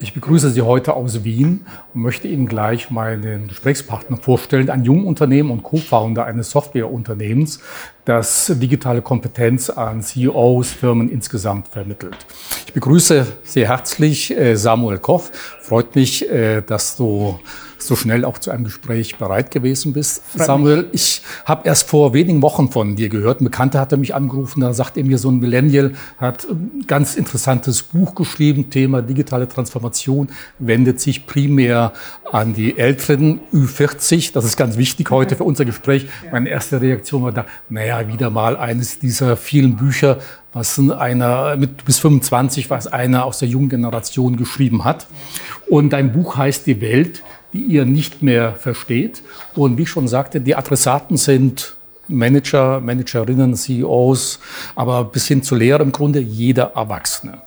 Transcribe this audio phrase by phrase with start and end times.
[0.00, 5.50] Ich begrüße Sie heute aus Wien und möchte Ihnen gleich meinen Gesprächspartner vorstellen, ein Jungunternehmen
[5.50, 7.58] und Co-Founder eines Softwareunternehmens,
[8.04, 12.16] das digitale Kompetenz an CEOs, Firmen insgesamt vermittelt.
[12.64, 15.32] Ich begrüße sehr herzlich äh, Samuel Koff.
[15.60, 17.40] Freut mich, äh, dass du
[17.78, 20.22] so schnell auch zu einem Gespräch bereit gewesen bist.
[20.34, 23.40] Samuel, ich habe erst vor wenigen Wochen von dir gehört.
[23.40, 27.16] Ein Bekannter hatte mich angerufen, da sagt er mir, so ein Millennial hat ein ganz
[27.16, 30.28] interessantes Buch geschrieben, Thema digitale Transformation,
[30.58, 31.92] wendet sich primär
[32.32, 34.32] an die Älteren, Ü40.
[34.32, 36.08] Das ist ganz wichtig heute für unser Gespräch.
[36.32, 40.18] Meine erste Reaktion war da, naja, wieder mal eines dieser vielen Bücher,
[40.52, 45.06] was einer mit bis 25, was einer aus der jungen Generation geschrieben hat.
[45.68, 49.22] Und dein Buch heißt Die Welt, die ihr nicht mehr versteht.
[49.54, 51.76] Und wie ich schon sagte, die Adressaten sind
[52.08, 54.40] Manager, Managerinnen, CEOs,
[54.74, 57.42] aber bis hin zu Lehrer im Grunde jeder Erwachsene.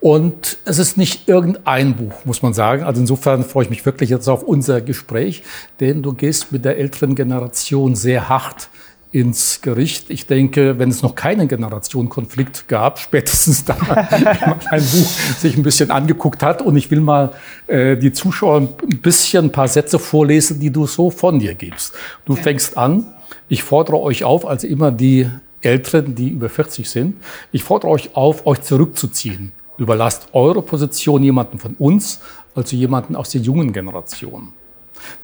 [0.00, 2.84] Und es ist nicht irgendein Buch, muss man sagen.
[2.84, 5.42] Also insofern freue ich mich wirklich jetzt auf unser Gespräch,
[5.78, 8.70] denn du gehst mit der älteren Generation sehr hart
[9.12, 10.08] ins Gericht.
[10.08, 13.76] Ich denke, wenn es noch keinen Generationenkonflikt gab, spätestens da,
[14.10, 16.62] wenn man ein Buch sich ein bisschen angeguckt hat.
[16.62, 17.32] Und ich will mal
[17.66, 21.94] äh, die Zuschauer ein bisschen ein paar Sätze vorlesen, die du so von dir gibst.
[22.24, 23.06] Du fängst an,
[23.48, 25.28] ich fordere euch auf, also immer die
[25.60, 27.16] Älteren, die über 40 sind,
[27.52, 29.52] ich fordere euch auf, euch zurückzuziehen.
[29.76, 32.20] Überlasst eure Position jemanden von uns,
[32.54, 34.52] also jemanden aus der jungen Generation.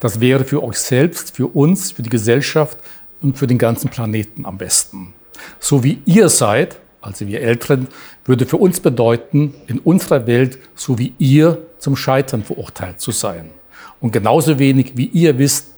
[0.01, 2.79] Das wäre für euch selbst, für uns, für die Gesellschaft
[3.23, 5.15] und für den ganzen Planeten am besten.
[5.59, 7.89] So wie ihr seid, also wir Älteren,
[8.25, 13.51] würde für uns bedeuten, in unserer Welt so wie ihr zum Scheitern verurteilt zu sein.
[14.01, 15.69] Und genauso wenig wie ihr wisst,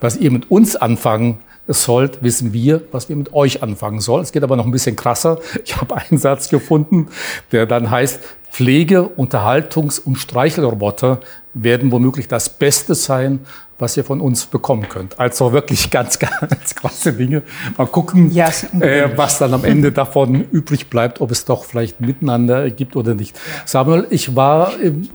[0.00, 4.24] was ihr mit uns anfangen sollt, wissen wir, was wir mit euch anfangen sollen.
[4.24, 5.38] Es geht aber noch ein bisschen krasser.
[5.64, 7.08] Ich habe einen Satz gefunden,
[7.52, 11.20] der dann heißt, Pflege, Unterhaltungs- und Streichelroboter
[11.54, 13.40] werden womöglich das Beste sein,
[13.82, 15.18] was ihr von uns bekommen könnt.
[15.18, 17.42] Also wirklich ganz, ganz krasse Dinge.
[17.76, 18.48] Mal gucken, ja,
[18.80, 23.14] äh, was dann am Ende davon übrig bleibt, ob es doch vielleicht miteinander gibt oder
[23.14, 23.38] nicht.
[23.66, 25.08] Samuel, ich war im,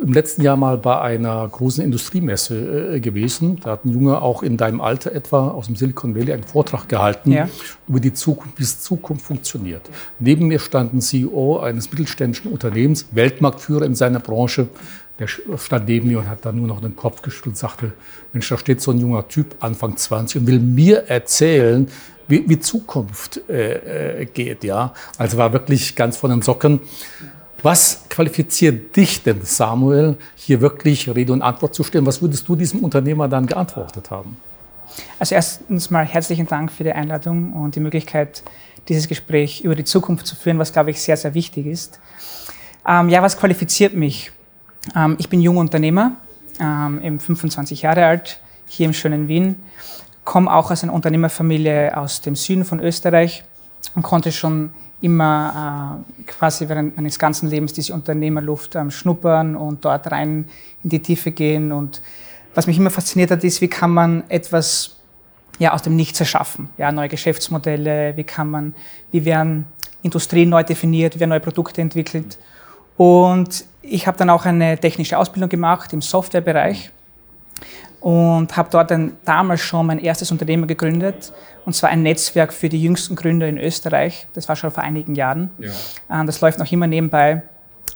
[0.00, 3.58] im letzten Jahr mal bei einer großen Industriemesse äh, gewesen.
[3.62, 6.88] Da hat ein Junge auch in deinem Alter etwa aus dem Silicon Valley einen Vortrag
[6.88, 7.48] gehalten ja.
[7.88, 9.82] über die Zukunft, wie es Zukunft funktioniert.
[10.18, 14.68] Neben mir stand ein CEO eines mittelständischen Unternehmens, Weltmarktführer in seiner Branche,
[15.20, 17.92] der stand neben mir und hat dann nur noch den Kopf geschüttelt und sagte,
[18.32, 21.88] Mensch, da steht so ein junger Typ, Anfang 20, und will mir erzählen,
[22.26, 24.64] wie, wie Zukunft äh, äh, geht.
[24.64, 24.94] Ja?
[25.18, 26.80] Also war wirklich ganz von den Socken.
[27.62, 32.06] Was qualifiziert dich denn, Samuel, hier wirklich Rede und Antwort zu stellen?
[32.06, 34.38] Was würdest du diesem Unternehmer dann geantwortet haben?
[35.18, 38.42] Also erstens mal herzlichen Dank für die Einladung und die Möglichkeit,
[38.88, 42.00] dieses Gespräch über die Zukunft zu führen, was, glaube ich, sehr, sehr wichtig ist.
[42.88, 44.32] Ähm, ja, was qualifiziert mich?
[44.96, 46.12] Ähm, ich bin junger Unternehmer,
[46.58, 49.56] ähm, eben 25 Jahre alt, hier im schönen Wien,
[50.24, 53.44] komme auch aus einer Unternehmerfamilie aus dem Süden von Österreich
[53.94, 54.70] und konnte schon
[55.00, 60.46] immer äh, quasi während meines ganzen Lebens diese Unternehmerluft ähm, schnuppern und dort rein
[60.84, 61.72] in die Tiefe gehen.
[61.72, 62.02] Und
[62.54, 64.96] was mich immer fasziniert hat, ist, wie kann man etwas
[65.58, 66.68] ja, aus dem Nichts erschaffen?
[66.76, 68.74] Ja, neue Geschäftsmodelle, wie kann man,
[69.10, 69.66] wie werden
[70.02, 72.38] Industrien neu definiert, wie werden neue Produkte entwickelt.
[72.96, 76.90] Und ich habe dann auch eine technische Ausbildung gemacht im Softwarebereich
[78.00, 81.32] und habe dort dann damals schon mein erstes Unternehmen gegründet
[81.64, 84.26] und zwar ein Netzwerk für die jüngsten Gründer in Österreich.
[84.34, 85.50] Das war schon vor einigen Jahren.
[85.58, 85.70] Ja.
[86.20, 87.42] Ähm, das läuft noch immer nebenbei.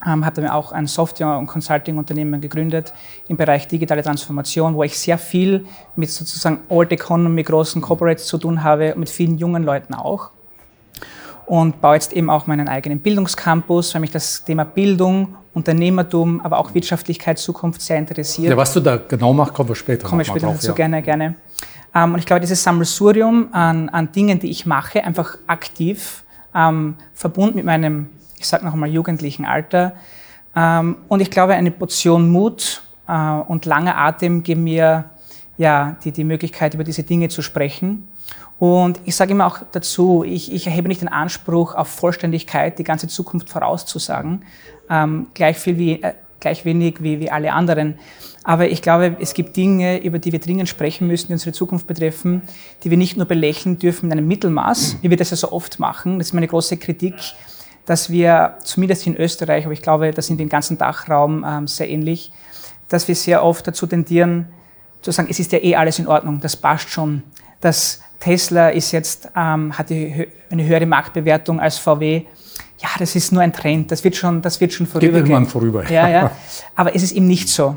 [0.07, 2.93] Ähm, hatte mir auch ein Software- und Consulting-Unternehmen gegründet
[3.29, 5.65] im Bereich digitale Transformation, wo ich sehr viel
[5.97, 10.31] mit sozusagen Old Economy, großen Corporates zu tun habe, mit vielen jungen Leuten auch
[11.47, 16.59] und baue jetzt eben auch meinen eigenen Bildungscampus, weil mich das Thema Bildung, Unternehmertum, aber
[16.59, 18.51] auch Wirtschaftlichkeit, Zukunft sehr interessiert.
[18.51, 20.75] Ja, was du da genau machst, kommen wir später Kommen wir später drauf, dazu, ja.
[20.75, 21.35] gerne, gerne.
[21.95, 26.25] Ähm, und ich glaube, dieses Sammelsurium an, an Dingen, die ich mache, einfach aktiv,
[26.55, 28.09] ähm, verbunden mit meinem,
[28.39, 29.95] ich sage noch einmal, jugendlichen Alter.
[30.57, 35.05] Ähm, und ich glaube, eine Portion Mut äh, und langer Atem geben mir
[35.57, 38.09] ja, die, die Möglichkeit, über diese Dinge zu sprechen.
[38.59, 42.85] Und ich sage immer auch dazu, ich, ich erhebe nicht den Anspruch auf Vollständigkeit, die
[42.85, 44.45] ganze Zukunft vorauszusagen,
[44.89, 47.99] ähm, gleich, viel wie, äh, gleich wenig wie, wie alle anderen.
[48.45, 51.87] Aber ich glaube, es gibt Dinge, über die wir dringend sprechen müssen, die unsere Zukunft
[51.87, 52.43] betreffen,
[52.83, 55.81] die wir nicht nur belächeln dürfen in einem Mittelmaß, wie wir das ja so oft
[55.81, 56.19] machen.
[56.19, 57.15] Das ist meine große Kritik,
[57.87, 61.89] dass wir, zumindest in Österreich, aber ich glaube, das in den ganzen Dachraum ähm, sehr
[61.89, 62.33] ähnlich,
[62.89, 64.47] dass wir sehr oft dazu tendieren,
[65.01, 67.23] zu sagen, es ist ja eh alles in Ordnung, das passt schon,
[67.61, 72.23] das Tesla ist jetzt, ähm, hat die, eine höhere Marktbewertung als VW.
[72.79, 75.25] ja, das ist nur ein Trend, das wird schon, das wird schon vorübergehen.
[75.25, 75.91] Geht irgendwann vorüber.
[75.91, 76.31] Ja, ja.
[76.75, 77.77] Aber es ist eben nicht so.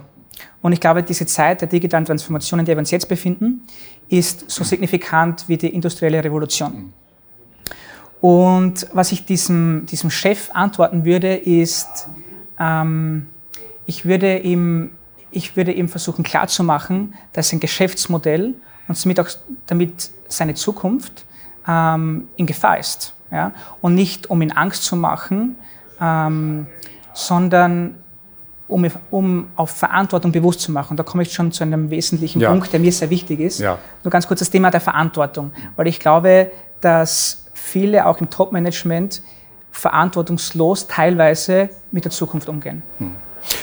[0.62, 3.64] Und ich glaube, diese Zeit der digitalen Transformation, in der wir uns jetzt befinden,
[4.08, 6.94] ist so signifikant wie die industrielle Revolution.
[8.22, 12.08] Und was ich diesem, diesem Chef antworten würde, ist,
[12.58, 13.28] ähm,
[13.86, 14.92] ich, würde ihm,
[15.30, 18.56] ich würde ihm versuchen klarzumachen, dass sein Geschäftsmodell
[18.88, 19.30] und damit auch
[19.68, 21.26] damit seine Zukunft
[21.68, 23.14] ähm, in Gefahr ist.
[23.32, 23.52] Ja?
[23.82, 25.56] Und nicht, um ihn Angst zu machen,
[26.00, 26.68] ähm,
[27.14, 27.96] sondern
[28.68, 30.92] um, um auf Verantwortung bewusst zu machen.
[30.92, 32.50] Und da komme ich schon zu einem wesentlichen ja.
[32.50, 33.60] Punkt, der mir sehr wichtig ist.
[33.60, 33.78] Ja.
[34.04, 35.52] Nur ganz kurz das Thema der Verantwortung.
[35.76, 36.52] Weil ich glaube,
[36.82, 39.22] dass viele auch im Top-Management
[39.72, 42.84] verantwortungslos teilweise mit der Zukunft umgehen.
[42.98, 43.12] Hm.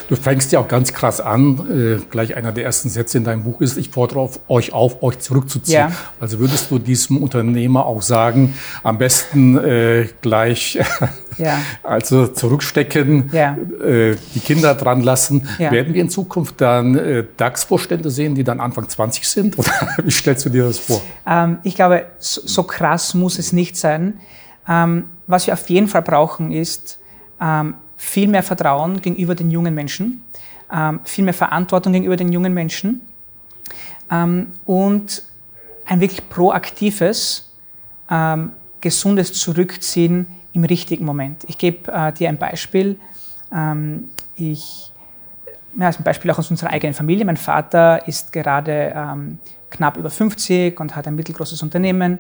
[0.09, 1.99] Du fängst ja auch ganz krass an.
[2.01, 5.03] Äh, gleich einer der ersten Sätze in deinem Buch ist, ich fordere auf, euch auf,
[5.03, 5.91] euch zurückzuziehen.
[5.91, 5.93] Ja.
[6.21, 10.79] Also würdest du diesem Unternehmer auch sagen, am besten äh, gleich
[11.39, 11.59] ja.
[11.83, 13.57] also zurückstecken, ja.
[13.83, 15.49] äh, die Kinder dran lassen.
[15.59, 19.59] Werden wir in Zukunft dann äh, DAX-Vorstände sehen, die dann Anfang 20 sind?
[19.59, 19.73] Oder
[20.03, 21.01] wie stellst du dir das vor?
[21.27, 24.21] Ähm, ich glaube, so, so, krass muss es nicht sein.
[24.69, 26.99] Ähm, was wir auf jeden Fall brauchen, ist
[27.41, 30.25] ähm, viel mehr Vertrauen gegenüber den jungen Menschen,
[30.73, 33.03] ähm, viel mehr Verantwortung gegenüber den jungen Menschen
[34.11, 35.23] ähm, und
[35.87, 37.53] ein wirklich proaktives,
[38.11, 41.45] ähm, gesundes Zurückziehen im richtigen Moment.
[41.49, 42.99] Ich gebe äh, dir ein Beispiel.
[43.53, 44.93] Ähm, ich,
[45.79, 47.25] ja, ein Beispiel auch aus unserer eigenen Familie.
[47.25, 49.39] Mein Vater ist gerade ähm,
[49.71, 52.19] knapp über 50 und hat ein mittelgroßes Unternehmen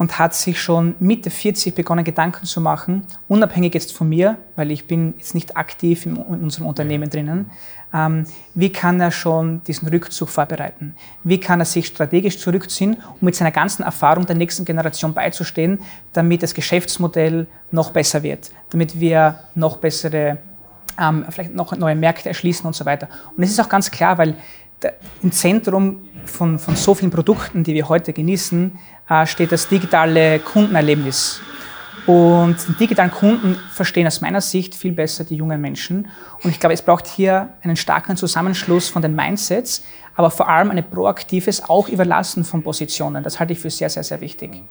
[0.00, 4.70] und hat sich schon Mitte 40 begonnen, Gedanken zu machen, unabhängig jetzt von mir, weil
[4.70, 7.50] ich bin jetzt nicht aktiv in, unserem Unternehmen drinnen,
[7.92, 8.24] ähm,
[8.54, 10.94] wie kann er schon diesen Rückzug vorbereiten?
[11.22, 15.80] Wie kann er sich strategisch zurückziehen, um mit seiner ganzen Erfahrung der nächsten Generation beizustehen,
[16.14, 20.38] damit das Geschäftsmodell noch besser wird, damit wir noch bessere,
[20.98, 23.10] ähm, vielleicht noch neue Märkte erschließen und so weiter.
[23.36, 24.34] Und es ist auch ganz klar, weil
[25.22, 28.78] im Zentrum von, von so vielen Produkten, die wir heute genießen,
[29.26, 31.40] steht das digitale Kundenerlebnis.
[32.06, 36.08] Und den digitalen Kunden verstehen aus meiner Sicht viel besser die jungen Menschen.
[36.42, 39.84] Und ich glaube, es braucht hier einen starken Zusammenschluss von den Mindsets,
[40.16, 43.22] aber vor allem ein proaktives auch Überlassen von Positionen.
[43.22, 44.62] Das halte ich für sehr, sehr, sehr wichtig.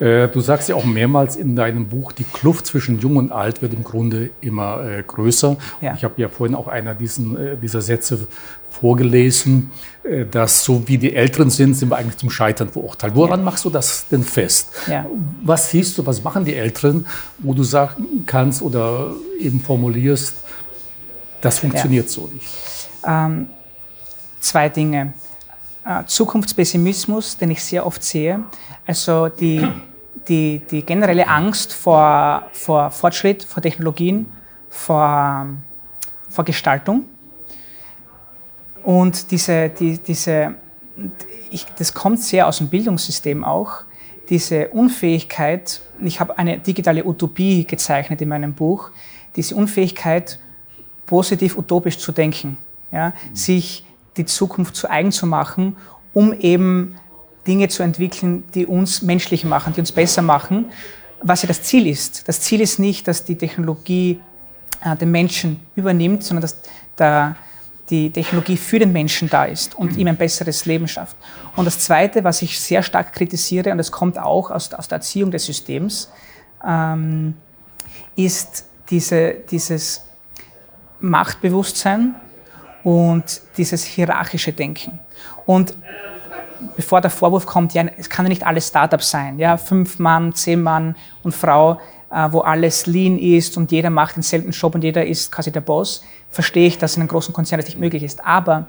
[0.00, 3.62] Äh, du sagst ja auch mehrmals in deinem Buch, die Kluft zwischen Jung und Alt
[3.62, 5.56] wird im Grunde immer äh, größer.
[5.80, 5.94] Ja.
[5.94, 8.26] Ich habe ja vorhin auch einer diesen, äh, dieser Sätze
[8.80, 9.70] vorgelesen,
[10.30, 13.14] dass so wie die Älteren sind, sind wir eigentlich zum Scheitern verurteilt.
[13.14, 13.44] Woran ja.
[13.44, 14.70] machst du das denn fest?
[14.86, 15.06] Ja.
[15.42, 17.06] Was siehst du, was machen die Älteren,
[17.38, 20.34] wo du sagen kannst oder eben formulierst,
[21.40, 22.46] das funktioniert so nicht?
[23.06, 23.48] Ähm,
[24.40, 25.14] zwei Dinge.
[25.86, 28.44] Äh, Zukunftspessimismus, den ich sehr oft sehe.
[28.86, 29.66] Also die,
[30.28, 34.26] die, die generelle Angst vor, vor Fortschritt, vor Technologien,
[34.68, 35.46] vor,
[36.28, 37.04] vor Gestaltung.
[38.84, 40.54] Und diese, die, diese,
[41.50, 43.84] ich, das kommt sehr aus dem Bildungssystem auch,
[44.28, 48.90] diese Unfähigkeit, ich habe eine digitale Utopie gezeichnet in meinem Buch,
[49.36, 50.38] diese Unfähigkeit,
[51.06, 52.56] positiv utopisch zu denken,
[52.90, 53.84] ja, sich
[54.16, 55.76] die Zukunft zu eigen zu machen,
[56.12, 56.96] um eben
[57.46, 60.66] Dinge zu entwickeln, die uns menschlich machen, die uns besser machen,
[61.22, 62.26] was ja das Ziel ist.
[62.28, 64.20] Das Ziel ist nicht, dass die Technologie
[64.82, 66.60] äh, den Menschen übernimmt, sondern dass
[66.98, 67.36] der,
[67.90, 71.16] die Technologie für den Menschen da ist und ihm ein besseres Leben schafft.
[71.56, 74.96] Und das Zweite, was ich sehr stark kritisiere, und das kommt auch aus, aus der
[74.96, 76.10] Erziehung des Systems,
[76.66, 77.34] ähm,
[78.16, 80.04] ist diese, dieses
[81.00, 82.14] Machtbewusstsein,
[82.84, 85.00] und dieses hierarchische Denken.
[85.46, 85.76] Und
[86.76, 90.34] bevor der Vorwurf kommt, ja, es kann ja nicht alles Startups sein, ja, fünf Mann,
[90.34, 91.80] zehn Mann und Frau,
[92.30, 96.02] wo alles lean ist und jeder macht denselben Job und jeder ist quasi der Boss,
[96.30, 98.24] verstehe ich, dass in einem großen Konzern das nicht möglich ist.
[98.24, 98.68] Aber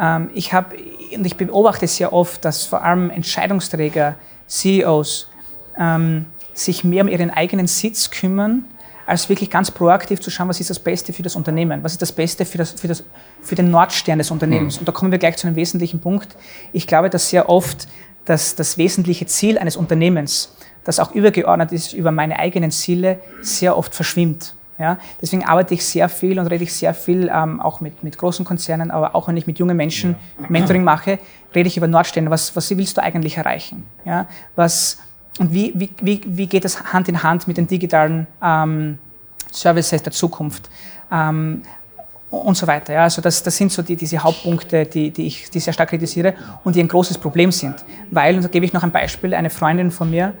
[0.00, 0.76] ähm, ich habe,
[1.14, 5.28] und ich beobachte sehr oft, dass vor allem Entscheidungsträger, CEOs,
[5.78, 8.64] ähm, sich mehr um ihren eigenen Sitz kümmern,
[9.06, 12.02] als wirklich ganz proaktiv zu schauen, was ist das Beste für das Unternehmen, was ist
[12.02, 13.02] das Beste für, das, für, das,
[13.42, 14.76] für den Nordstern des Unternehmens.
[14.76, 14.80] Mhm.
[14.80, 16.36] Und da kommen wir gleich zu einem wesentlichen Punkt.
[16.72, 17.88] Ich glaube, dass sehr oft
[18.24, 23.76] das, das wesentliche Ziel eines Unternehmens, das auch übergeordnet ist über meine eigenen Ziele, sehr
[23.76, 24.54] oft verschwimmt.
[24.78, 28.16] Ja, deswegen arbeite ich sehr viel und rede ich sehr viel ähm, auch mit, mit
[28.16, 30.16] großen Konzernen, aber auch wenn ich mit jungen Menschen
[30.48, 31.18] Mentoring mache,
[31.54, 32.30] rede ich über Nordstände.
[32.30, 33.84] Was, was willst du eigentlich erreichen?
[34.06, 34.98] Ja, was,
[35.38, 38.98] und wie, wie, wie, wie geht das Hand in Hand mit den digitalen ähm,
[39.52, 40.70] Services der Zukunft?
[41.12, 41.60] Ähm,
[42.30, 42.92] und so weiter.
[42.94, 43.02] Ja.
[43.02, 46.34] Also das, das sind so die, diese Hauptpunkte, die, die ich die sehr stark kritisiere
[46.64, 47.84] und die ein großes Problem sind.
[48.10, 50.34] Weil, und da gebe ich noch ein Beispiel, eine Freundin von mir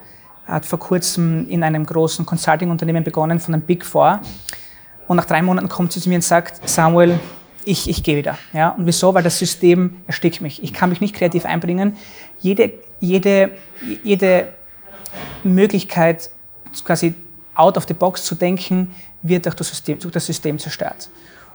[0.50, 4.20] hat vor kurzem in einem großen Consulting-Unternehmen begonnen von einem Big Four.
[5.06, 7.18] Und nach drei Monaten kommt sie zu mir und sagt, Samuel,
[7.64, 8.38] ich, ich gehe wieder.
[8.52, 8.70] Ja?
[8.70, 9.14] Und wieso?
[9.14, 10.62] Weil das System erstickt mich.
[10.62, 11.96] Ich kann mich nicht kreativ einbringen.
[12.40, 13.52] Jede, jede,
[14.02, 14.48] jede
[15.44, 16.30] Möglichkeit,
[16.84, 17.14] quasi
[17.54, 21.10] out of the box zu denken, wird durch das System, durch das System zerstört.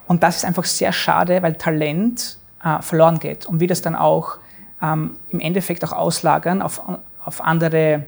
[0.07, 3.45] Und das ist einfach sehr schade, weil Talent äh, verloren geht.
[3.45, 4.37] Und wie das dann auch
[4.81, 6.81] ähm, im Endeffekt auch auslagern auf,
[7.23, 8.05] auf andere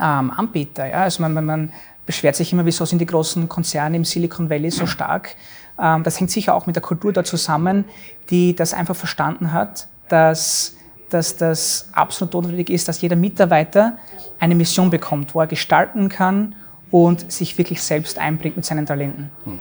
[0.00, 0.86] ähm, Anbieter.
[0.86, 1.02] Ja?
[1.02, 1.72] Also man, man, man
[2.06, 5.36] beschwert sich immer, wieso sind die großen Konzerne im Silicon Valley so stark.
[5.80, 7.84] Ähm, das hängt sicher auch mit der Kultur da zusammen,
[8.30, 10.76] die das einfach verstanden hat, dass,
[11.10, 13.98] dass das absolut notwendig ist, dass jeder Mitarbeiter
[14.38, 16.54] eine Mission bekommt, wo er gestalten kann
[16.90, 19.30] und sich wirklich selbst einbringt mit seinen Talenten.
[19.44, 19.60] Hm.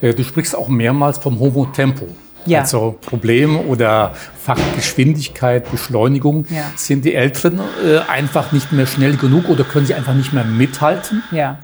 [0.00, 2.06] Äh, du sprichst auch mehrmals vom Homo Tempo.
[2.46, 2.60] Ja.
[2.60, 6.46] Also Problem oder Fachtgeschwindigkeit, Beschleunigung.
[6.50, 6.70] Ja.
[6.76, 10.44] Sind die Älteren äh, einfach nicht mehr schnell genug oder können sie einfach nicht mehr
[10.44, 11.22] mithalten?
[11.30, 11.58] Ja.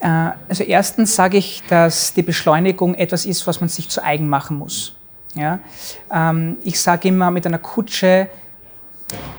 [0.00, 4.28] Äh, also erstens sage ich, dass die Beschleunigung etwas ist, was man sich zu eigen
[4.28, 4.94] machen muss.
[5.34, 5.60] Ja?
[6.12, 8.28] Ähm, ich sage immer, mit einer Kutsche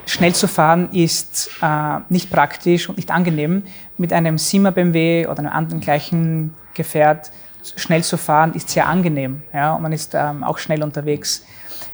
[0.06, 3.64] schnell zu fahren ist äh, nicht praktisch und nicht angenehm.
[3.98, 7.32] Mit einem Sima BMW oder einem anderen gleichen Gefährt
[7.76, 9.44] schnell zu fahren ist sehr angenehm.
[9.54, 9.76] Ja?
[9.76, 11.44] Und man ist ähm, auch schnell unterwegs.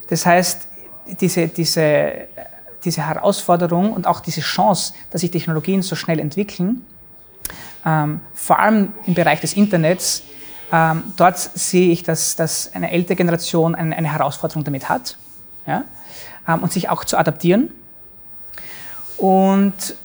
[0.09, 0.67] Das heißt,
[1.19, 2.27] diese, diese,
[2.83, 6.85] diese Herausforderung und auch diese Chance, dass sich Technologien so schnell entwickeln,
[7.85, 10.23] ähm, vor allem im Bereich des Internets,
[10.71, 15.17] ähm, dort sehe ich, dass, dass eine ältere Generation eine, eine Herausforderung damit hat
[15.67, 15.83] ja?
[16.47, 17.71] ähm, und sich auch zu adaptieren.
[19.17, 19.95] Und,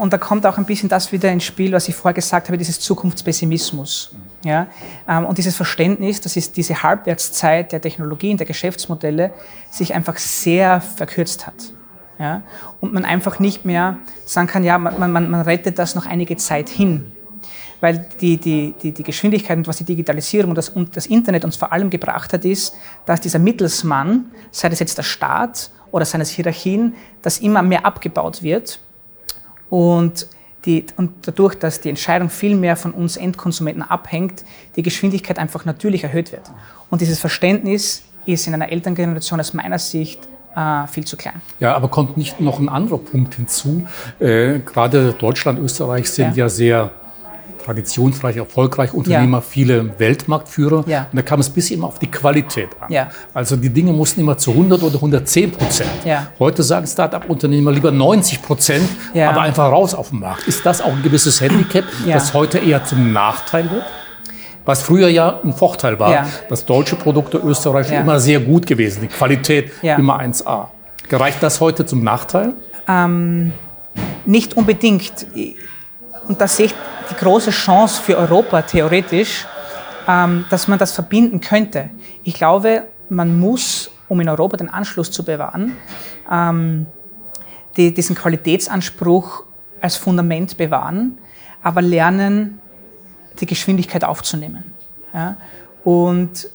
[0.00, 2.56] und da kommt auch ein bisschen das wieder ins Spiel, was ich vorher gesagt habe,
[2.56, 4.14] dieses Zukunftspessimismus.
[4.42, 4.66] Ja?
[5.06, 9.32] Ähm, und dieses Verständnis, dass es diese Halbwertszeit der Technologien, der Geschäftsmodelle
[9.70, 11.74] sich einfach sehr verkürzt hat.
[12.18, 12.42] Ja?
[12.80, 16.38] Und man einfach nicht mehr sagen kann, ja, man, man, man rettet das noch einige
[16.38, 17.12] Zeit hin.
[17.82, 21.44] Weil die, die, die, die Geschwindigkeit und was die Digitalisierung und das, und das Internet
[21.44, 26.06] uns vor allem gebracht hat, ist, dass dieser Mittelsmann, sei das jetzt der Staat oder
[26.06, 28.80] seines Hierarchien, dass immer mehr abgebaut wird.
[29.70, 30.26] Und,
[30.66, 34.44] die, und dadurch, dass die Entscheidung viel mehr von uns Endkonsumenten abhängt,
[34.76, 36.50] die Geschwindigkeit einfach natürlich erhöht wird.
[36.90, 41.40] Und dieses Verständnis ist in einer Elterngeneration aus meiner Sicht äh, viel zu klein.
[41.60, 43.86] Ja, aber kommt nicht noch ein anderer Punkt hinzu?
[44.18, 46.90] Äh, gerade Deutschland, Österreich sind ja, ja sehr
[47.64, 49.42] traditionsreich, erfolgreich Unternehmer, ja.
[49.42, 50.84] viele Weltmarktführer.
[50.86, 51.06] Ja.
[51.10, 52.92] Und da kam es bis immer auf die Qualität an.
[52.92, 53.10] Ja.
[53.34, 55.90] Also die Dinge mussten immer zu 100 oder 110 Prozent.
[56.38, 60.46] Heute sagen Start-up-Unternehmer lieber 90 Prozent, aber einfach raus auf den Markt.
[60.48, 63.84] Ist das auch ein gewisses Handicap, das heute eher zum Nachteil wird?
[64.64, 66.26] Was früher ja ein Vorteil war, ja.
[66.48, 68.00] dass deutsche Produkte Österreich ja.
[68.00, 69.96] immer sehr gut gewesen, die Qualität ja.
[69.96, 70.68] immer 1A.
[71.08, 72.54] Gereicht das heute zum Nachteil?
[72.86, 73.52] Ähm,
[74.26, 75.26] nicht unbedingt.
[76.28, 76.74] Und da sehe ich
[77.10, 79.46] die große Chance für Europa theoretisch,
[80.08, 81.90] ähm, dass man das verbinden könnte.
[82.24, 85.76] Ich glaube, man muss, um in Europa den Anschluss zu bewahren,
[86.30, 86.86] ähm,
[87.76, 89.44] die, diesen Qualitätsanspruch
[89.80, 91.18] als Fundament bewahren,
[91.62, 92.60] aber lernen,
[93.40, 94.72] die Geschwindigkeit aufzunehmen.
[95.84, 96.48] Und,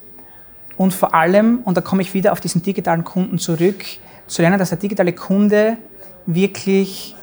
[0.77, 3.83] und vor allem, und da komme ich wieder auf diesen digitalen Kunden zurück,
[4.27, 5.77] zu lernen, dass der digitale Kunde
[6.25, 7.15] wirklich,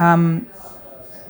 [0.00, 0.46] ähm,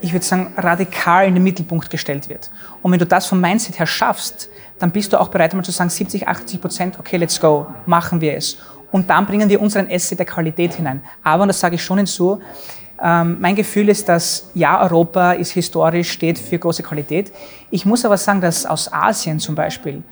[0.00, 2.50] ich würde sagen, radikal in den Mittelpunkt gestellt wird.
[2.82, 5.72] Und wenn du das vom Mindset her schaffst, dann bist du auch bereit, mal zu
[5.72, 8.58] sagen, 70, 80 Prozent, okay, let's go, machen wir es.
[8.90, 11.02] Und dann bringen wir unseren Asset der Qualität hinein.
[11.22, 12.40] Aber, und das sage ich schon hinzu,
[13.02, 17.32] ähm, mein Gefühl ist, dass ja, Europa ist historisch, steht für große Qualität.
[17.70, 20.02] Ich muss aber sagen, dass aus Asien zum Beispiel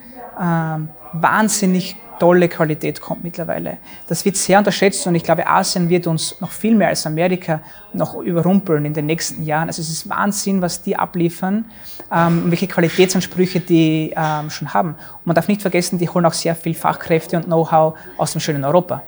[0.41, 3.79] ähm, wahnsinnig tolle Qualität kommt mittlerweile.
[4.09, 7.61] Das wird sehr unterschätzt und ich glaube, Asien wird uns noch viel mehr als Amerika
[7.93, 9.69] noch überrumpeln in den nächsten Jahren.
[9.69, 11.67] Also es ist Wahnsinn, was die abliefern,
[12.13, 14.91] ähm, welche Qualitätsansprüche die ähm, schon haben.
[14.91, 18.41] Und man darf nicht vergessen, die holen auch sehr viel Fachkräfte und Know-how aus dem
[18.41, 19.03] schönen Europa.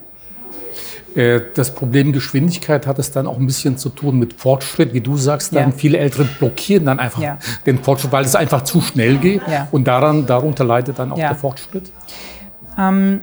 [1.15, 5.01] Äh, das Problem Geschwindigkeit hat es dann auch ein bisschen zu tun mit Fortschritt, wie
[5.01, 5.55] du sagst.
[5.55, 5.77] Dann ja.
[5.77, 7.39] viele Ältere blockieren dann einfach ja.
[7.67, 9.43] den Fortschritt, weil es einfach zu schnell geht.
[9.49, 9.69] Ja.
[9.71, 11.91] Und daran, darunter leidet dann auch der Fortschritt.
[12.79, 13.23] Ähm,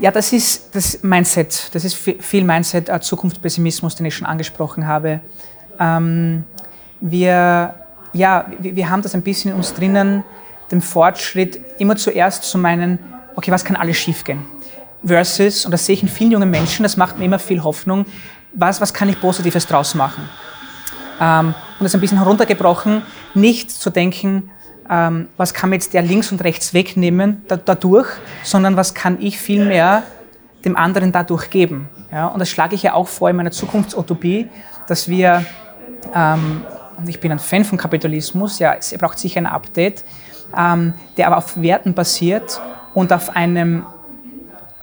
[0.00, 1.70] ja, das ist das Mindset.
[1.72, 5.20] Das ist viel Mindset, äh, Zukunftspessimismus, den ich schon angesprochen habe.
[5.78, 6.44] Ähm,
[7.00, 7.74] wir,
[8.12, 10.24] ja, wir, haben das ein bisschen in uns drinnen,
[10.70, 12.98] den Fortschritt immer zuerst zu meinen,
[13.36, 14.44] okay, was kann alles schiefgehen?
[15.06, 18.06] versus, und das sehe ich in vielen jungen Menschen, das macht mir immer viel Hoffnung,
[18.52, 20.28] was, was kann ich Positives draus machen?
[21.20, 23.02] Ähm, und das ein bisschen heruntergebrochen,
[23.34, 24.50] nicht zu denken,
[24.90, 28.08] ähm, was kann mir jetzt der links und rechts wegnehmen da, dadurch,
[28.42, 30.02] sondern was kann ich vielmehr
[30.64, 31.88] dem anderen dadurch geben.
[32.10, 32.26] Ja?
[32.26, 34.48] Und das schlage ich ja auch vor in meiner Zukunftsutopie,
[34.86, 35.44] dass wir,
[36.14, 36.62] ähm,
[36.96, 40.04] und ich bin ein Fan von Kapitalismus, ja, es braucht sicher ein Update,
[40.56, 42.60] ähm, der aber auf Werten basiert
[42.94, 43.86] und auf einem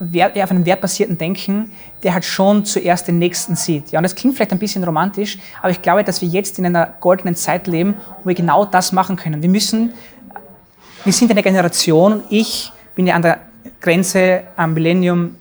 [0.01, 3.91] Wert, auf einem wertbasierten Denken, der halt schon zuerst den Nächsten sieht.
[3.91, 6.65] Ja, und das klingt vielleicht ein bisschen romantisch, aber ich glaube, dass wir jetzt in
[6.65, 9.43] einer goldenen Zeit leben, wo wir genau das machen können.
[9.43, 9.93] Wir müssen,
[11.03, 13.39] wir sind eine Generation, ich bin ja an der
[13.79, 15.35] Grenze am Millennium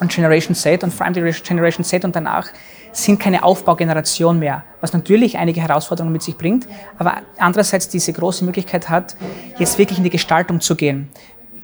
[0.00, 2.48] und Generation Z und vor allem Generation Z und danach
[2.92, 6.66] sind keine Aufbaugeneration mehr, was natürlich einige Herausforderungen mit sich bringt,
[6.98, 9.14] aber andererseits diese große Möglichkeit hat,
[9.58, 11.08] jetzt wirklich in die Gestaltung zu gehen.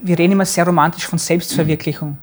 [0.02, 2.18] Wir reden immer sehr romantisch von Selbstverwirklichung.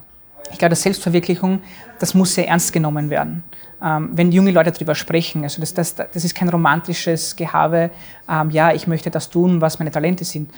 [0.51, 1.61] Ich glaube, dass Selbstverwirklichung,
[1.99, 3.43] das muss sehr ernst genommen werden.
[3.81, 7.91] Ähm, wenn junge Leute darüber sprechen, also das, das, das ist kein romantisches Gehabe,
[8.29, 10.51] ähm, ja, ich möchte das tun, was meine Talente sind.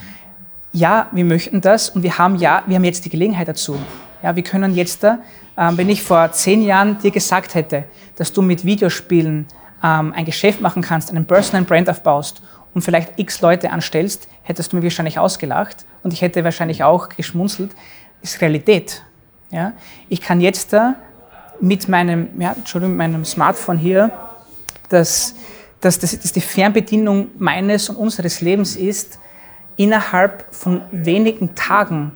[0.73, 3.77] Ja, wir möchten das und wir haben ja, wir haben jetzt die Gelegenheit dazu.
[4.23, 5.19] Ja, wir können jetzt da,
[5.57, 9.47] ähm, wenn ich vor zehn Jahren dir gesagt hätte, dass du mit Videospielen
[9.83, 12.41] ähm, ein Geschäft machen kannst, einen Personal Brand aufbaust
[12.73, 17.09] und vielleicht x Leute anstellst, hättest du mir wahrscheinlich ausgelacht und ich hätte wahrscheinlich auch
[17.09, 17.71] geschmunzelt.
[18.21, 19.03] Ist Realität.
[19.51, 19.73] Ja?
[20.09, 20.95] Ich kann jetzt da
[21.59, 24.11] mit meinem, ja, Entschuldigung, meinem Smartphone hier,
[24.89, 25.35] das,
[25.79, 29.19] das, das, das die Fernbedienung meines und unseres Lebens ist,
[29.77, 32.11] innerhalb von wenigen Tagen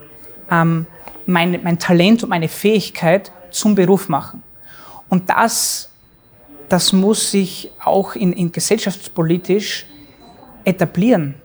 [0.52, 0.88] ähm,
[1.26, 4.44] mein, mein Talent und meine Fähigkeit zum Beruf machen.
[5.10, 5.90] Und das,
[6.70, 9.86] das muss sich auch in, in gesellschaftspolitisch
[10.64, 11.36] etablieren.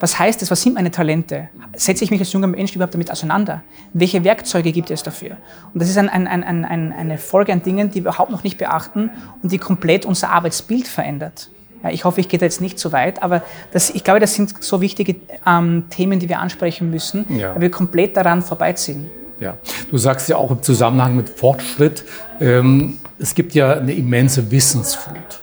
[0.00, 0.50] Was heißt das?
[0.50, 1.48] Was sind meine Talente?
[1.74, 3.62] Setze ich mich als junger Mensch überhaupt damit auseinander?
[3.92, 5.38] Welche Werkzeuge gibt es dafür?
[5.74, 8.58] Und das ist ein, ein, ein, eine Folge an Dingen, die wir überhaupt noch nicht
[8.58, 9.10] beachten
[9.42, 11.50] und die komplett unser Arbeitsbild verändert.
[11.82, 14.34] Ja, ich hoffe, ich gehe da jetzt nicht zu weit, aber das, ich glaube, das
[14.34, 17.54] sind so wichtige ähm, Themen, die wir ansprechen müssen, ja.
[17.54, 19.08] weil wir komplett daran vorbeiziehen.
[19.38, 19.56] Ja,
[19.90, 22.04] du sagst ja auch im Zusammenhang mit Fortschritt,
[22.40, 25.40] ähm, es gibt ja eine immense Wissensflut.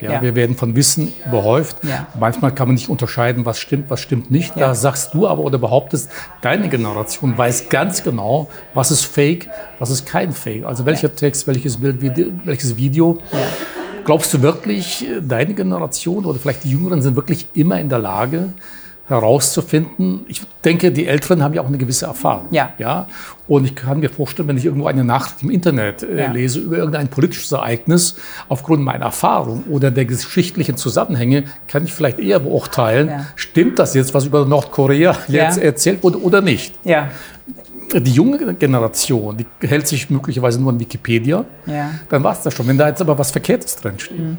[0.00, 0.22] Ja, ja.
[0.22, 1.78] Wir werden von Wissen überhäuft.
[1.82, 2.06] Ja.
[2.18, 4.56] Manchmal kann man nicht unterscheiden, was stimmt, was stimmt nicht.
[4.56, 4.68] Ja.
[4.68, 6.10] Da sagst du aber oder behauptest,
[6.42, 10.64] deine Generation weiß ganz genau, was ist Fake, was ist kein Fake.
[10.64, 12.00] Also welcher Text, welches Bild,
[12.44, 13.18] welches Video.
[14.04, 18.50] Glaubst du wirklich, deine Generation oder vielleicht die Jüngeren sind wirklich immer in der Lage,
[19.08, 20.24] herauszufinden.
[20.26, 22.48] Ich denke, die Älteren haben ja auch eine gewisse Erfahrung.
[22.50, 22.72] Ja.
[22.78, 23.06] ja?
[23.46, 26.32] Und ich kann mir vorstellen, wenn ich irgendwo eine Nachricht im Internet äh, ja.
[26.32, 28.16] lese über irgendein politisches Ereignis,
[28.48, 33.26] aufgrund meiner Erfahrung oder der geschichtlichen Zusammenhänge, kann ich vielleicht eher beurteilen, ja.
[33.36, 36.74] stimmt das jetzt, was über Nordkorea jetzt erzählt wurde oder nicht.
[36.84, 37.10] Ja.
[37.94, 41.44] Die junge Generation, die hält sich möglicherweise nur an Wikipedia.
[41.66, 41.90] Ja.
[42.08, 42.66] Dann war es das schon.
[42.66, 44.18] Wenn da jetzt aber was Verkehrtes drinsteht.
[44.18, 44.38] Mhm.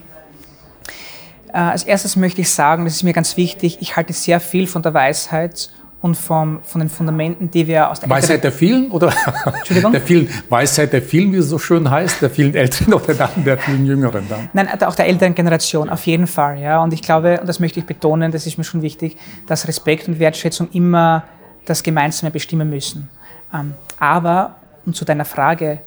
[1.53, 4.67] Äh, als erstes möchte ich sagen, das ist mir ganz wichtig, ich halte sehr viel
[4.67, 5.69] von der Weisheit
[6.01, 9.11] und vom, von den Fundamenten, die wir aus der Weisheit der vielen oder
[9.45, 9.91] Entschuldigung?
[9.91, 13.43] der vielen Weisheit der vielen, wie es so schön heißt, der vielen Älteren oder dann
[13.43, 14.49] der vielen Jüngeren dann?
[14.53, 16.83] Nein, auch der älteren Generation auf jeden Fall, ja.
[16.83, 20.07] Und ich glaube, und das möchte ich betonen, das ist mir schon wichtig, dass Respekt
[20.07, 21.23] und Wertschätzung immer
[21.65, 23.09] das Gemeinsame bestimmen müssen.
[23.53, 24.55] Ähm, aber
[24.85, 25.79] und zu deiner Frage,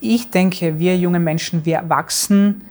[0.00, 2.62] ich denke, wir junge Menschen, wir wachsen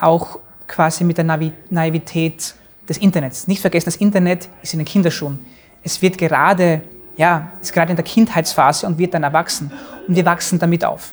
[0.00, 1.24] auch quasi mit der
[1.70, 2.54] Naivität
[2.88, 3.46] des Internets.
[3.46, 5.44] Nicht vergessen, das Internet ist in den Kinderschuhen.
[5.82, 6.82] Es wird gerade,
[7.16, 9.72] ja, ist gerade in der Kindheitsphase und wird dann erwachsen.
[10.06, 11.12] Und wir wachsen damit auf.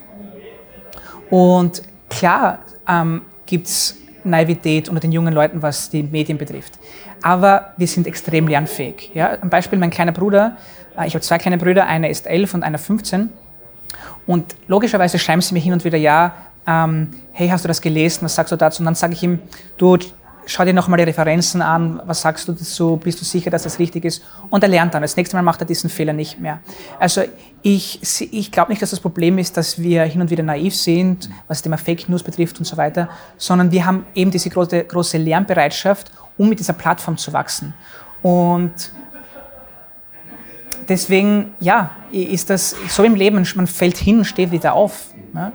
[1.30, 6.78] Und klar ähm, gibt es Naivität unter den jungen Leuten, was die Medien betrifft.
[7.22, 9.12] Aber wir sind extrem lernfähig.
[9.14, 9.30] Ja?
[9.30, 10.58] Ein Beispiel, mein kleiner Bruder,
[10.98, 13.30] äh, ich habe zwei kleine Brüder, einer ist elf und einer 15.
[14.28, 16.34] Und logischerweise schreiben sie mir hin und wieder, ja,
[16.68, 18.82] ähm, hey, hast du das gelesen, was sagst du dazu?
[18.82, 19.40] Und dann sage ich ihm,
[19.78, 19.98] du,
[20.46, 23.80] schau dir nochmal die Referenzen an, was sagst du dazu, bist du sicher, dass das
[23.80, 24.24] richtig ist?
[24.50, 25.02] Und er lernt dann.
[25.02, 26.60] Das nächste Mal macht er diesen Fehler nicht mehr.
[27.00, 27.24] Also
[27.62, 28.00] ich,
[28.32, 31.60] ich glaube nicht, dass das Problem ist, dass wir hin und wieder naiv sind, was
[31.60, 35.18] das Thema Fake News betrifft und so weiter, sondern wir haben eben diese große, große
[35.18, 37.74] Lernbereitschaft, um mit dieser Plattform zu wachsen.
[38.22, 38.92] Und
[40.90, 45.14] deswegen, ja, ist das so im Leben, man fällt hin und steht wieder auf.
[45.34, 45.52] Ne?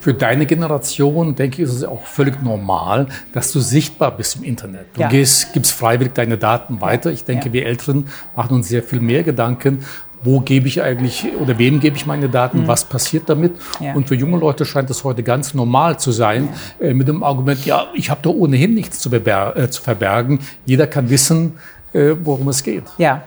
[0.00, 4.44] Für deine Generation, denke ich, ist es auch völlig normal, dass du sichtbar bist im
[4.44, 4.86] Internet.
[4.94, 5.08] Du ja.
[5.08, 7.10] gehst, gibst freiwillig deine Daten weiter.
[7.10, 7.52] Ich denke, ja.
[7.52, 9.84] wir Älteren machen uns sehr viel mehr Gedanken,
[10.24, 12.68] wo gebe ich eigentlich oder wem gebe ich meine Daten, mhm.
[12.68, 13.52] was passiert damit.
[13.78, 13.92] Ja.
[13.94, 16.48] Und für junge Leute scheint es heute ganz normal zu sein,
[16.80, 20.40] äh, mit dem Argument, ja, ich habe doch ohnehin nichts zu, äh, zu, verbergen.
[20.64, 21.58] Jeder kann wissen,
[21.92, 22.84] äh, worum es geht.
[22.96, 23.22] Ja,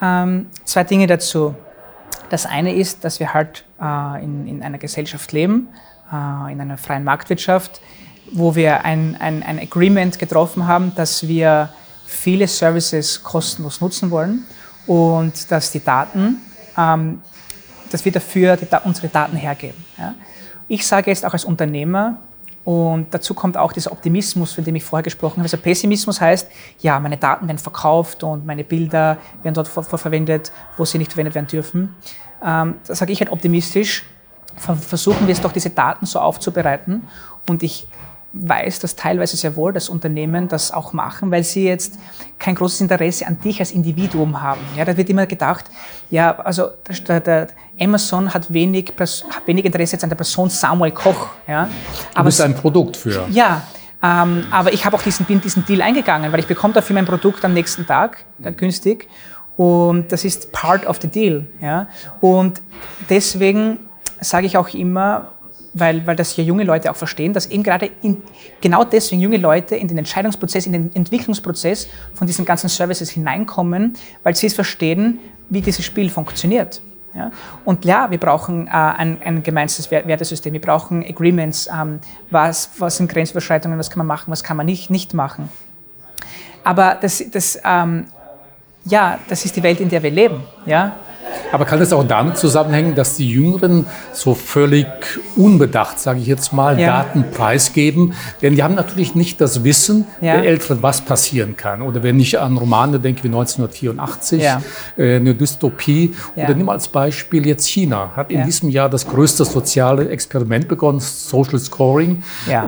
[0.00, 1.54] ähm, zwei Dinge dazu.
[2.30, 5.68] Das eine ist, dass wir halt äh, in, in einer Gesellschaft leben,
[6.10, 7.80] in einer freien Marktwirtschaft,
[8.32, 11.72] wo wir ein, ein, ein Agreement getroffen haben, dass wir
[12.06, 14.44] viele Services kostenlos nutzen wollen
[14.86, 16.38] und dass die Daten
[16.76, 17.20] ähm,
[17.90, 19.84] dass wir dafür die, unsere Daten hergeben.
[19.98, 20.14] Ja.
[20.68, 22.18] Ich sage jetzt auch als Unternehmer,
[22.62, 25.44] und dazu kommt auch dieser Optimismus, von dem ich vorher gesprochen habe.
[25.44, 26.46] Also Pessimismus heißt,
[26.80, 31.34] ja, meine Daten werden verkauft und meine Bilder werden dort verwendet, wo sie nicht verwendet
[31.34, 31.96] werden dürfen.
[32.44, 34.04] Ähm, da sage ich halt optimistisch,
[34.56, 37.02] versuchen wir es doch, diese Daten so aufzubereiten.
[37.48, 37.86] Und ich
[38.32, 41.98] weiß, dass teilweise sehr wohl das Unternehmen das auch machen, weil sie jetzt
[42.38, 44.60] kein großes Interesse an dich als Individuum haben.
[44.76, 45.64] Ja, da wird immer gedacht,
[46.10, 46.68] ja, also
[47.08, 47.48] der, der
[47.80, 48.92] Amazon hat wenig,
[49.46, 51.28] wenig Interesse jetzt an der Person Samuel Koch.
[51.48, 51.68] Ja,
[52.14, 53.26] aber du bist ein Produkt für.
[53.30, 53.62] Ja,
[54.02, 57.06] ähm, aber ich habe auch diesen, bin diesen Deal eingegangen, weil ich bekomme dafür mein
[57.06, 59.08] Produkt am nächsten Tag äh, günstig
[59.56, 61.46] und das ist part of the deal.
[61.60, 61.88] Ja,
[62.20, 62.62] und
[63.08, 63.89] deswegen
[64.20, 65.32] sage ich auch immer,
[65.72, 68.22] weil, weil das ja junge Leute auch verstehen, dass eben gerade in,
[68.60, 73.94] genau deswegen junge Leute in den Entscheidungsprozess, in den Entwicklungsprozess von diesen ganzen Services hineinkommen,
[74.22, 76.80] weil sie es verstehen, wie dieses Spiel funktioniert.
[77.14, 77.30] Ja?
[77.64, 82.96] Und ja, wir brauchen äh, ein, ein gemeinsames Wertesystem, wir brauchen Agreements, ähm, was, was
[82.96, 85.48] sind Grenzüberschreitungen, was kann man machen, was kann man nicht, nicht machen.
[86.62, 88.06] Aber das, das, ähm,
[88.84, 90.42] ja, das ist die Welt, in der wir leben.
[90.66, 90.96] Ja?
[91.52, 94.86] Aber kann es auch damit zusammenhängen, dass die Jüngeren so völlig
[95.36, 97.02] unbedacht, sage ich jetzt mal, ja.
[97.02, 98.14] Daten preisgeben?
[98.42, 100.34] Denn die haben natürlich nicht das Wissen ja.
[100.34, 101.82] der Älteren, was passieren kann.
[101.82, 104.62] Oder wenn ich an Romane denke wie 1984, ja.
[104.96, 106.14] äh, eine Dystopie.
[106.36, 108.12] Oder nimm als Beispiel jetzt China.
[108.16, 112.22] Hat in diesem Jahr das größte soziale Experiment begonnen, Social Scoring,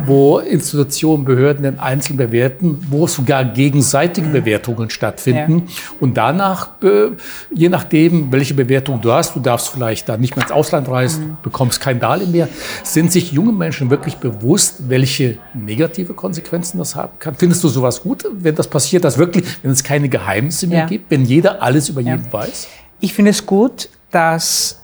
[0.07, 4.33] wo Institutionen, Behörden den Einzelnen bewerten, wo sogar gegenseitige mhm.
[4.33, 5.68] Bewertungen stattfinden.
[6.01, 7.11] Und danach, äh,
[7.55, 10.88] je nachdem, welche Bewertung Bewertung du hast, du darfst vielleicht da nicht mehr ins Ausland
[10.88, 11.37] reisen, mhm.
[11.43, 12.49] bekommst kein Darlehen mehr.
[12.83, 17.35] Sind sich junge Menschen wirklich bewusst, welche negative Konsequenzen das haben kann?
[17.35, 20.87] Findest du sowas gut, wenn das passiert, dass wirklich, wenn es keine Geheimnisse mehr ja.
[20.87, 22.12] gibt, wenn jeder alles über ja.
[22.12, 22.69] jeden weiß?
[23.01, 24.81] Ich finde es gut, dass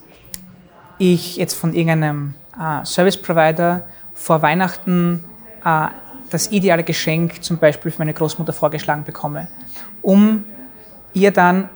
[0.99, 5.25] ich jetzt von irgendeinem äh, Service Provider vor Weihnachten
[5.65, 5.87] äh,
[6.31, 9.49] das ideale Geschenk zum Beispiel für meine Großmutter vorgeschlagen bekomme,
[10.03, 10.45] um
[11.15, 11.71] ihr dann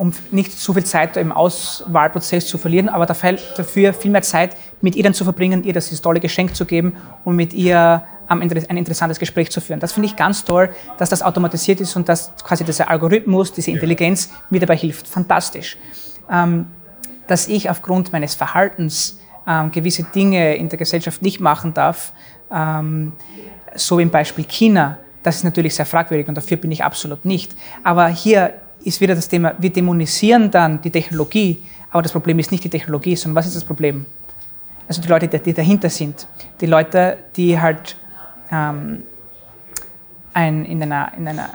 [0.00, 4.96] um nicht zu viel Zeit im Auswahlprozess zu verlieren, aber dafür viel mehr Zeit mit
[4.96, 9.18] ihr dann zu verbringen, ihr das tolle Geschenk zu geben und mit ihr ein interessantes
[9.18, 9.78] Gespräch zu führen.
[9.78, 13.72] Das finde ich ganz toll, dass das automatisiert ist und dass quasi dieser Algorithmus, diese
[13.72, 15.06] Intelligenz mir dabei hilft.
[15.06, 15.76] Fantastisch.
[16.30, 16.68] Ähm,
[17.26, 22.14] dass ich aufgrund meines Verhaltens ähm, gewisse Dinge in der Gesellschaft nicht machen darf,
[22.50, 23.12] ähm,
[23.74, 27.26] so wie im Beispiel China, das ist natürlich sehr fragwürdig und dafür bin ich absolut
[27.26, 27.54] nicht.
[27.84, 32.50] Aber hier ist wieder das Thema, wir dämonisieren dann die Technologie, aber das Problem ist
[32.50, 34.06] nicht die Technologie, sondern was ist das Problem?
[34.88, 36.26] Also die Leute, die dahinter sind.
[36.60, 37.96] Die Leute, die halt
[38.50, 39.04] ähm,
[40.34, 41.50] ein, in, einer, in einer,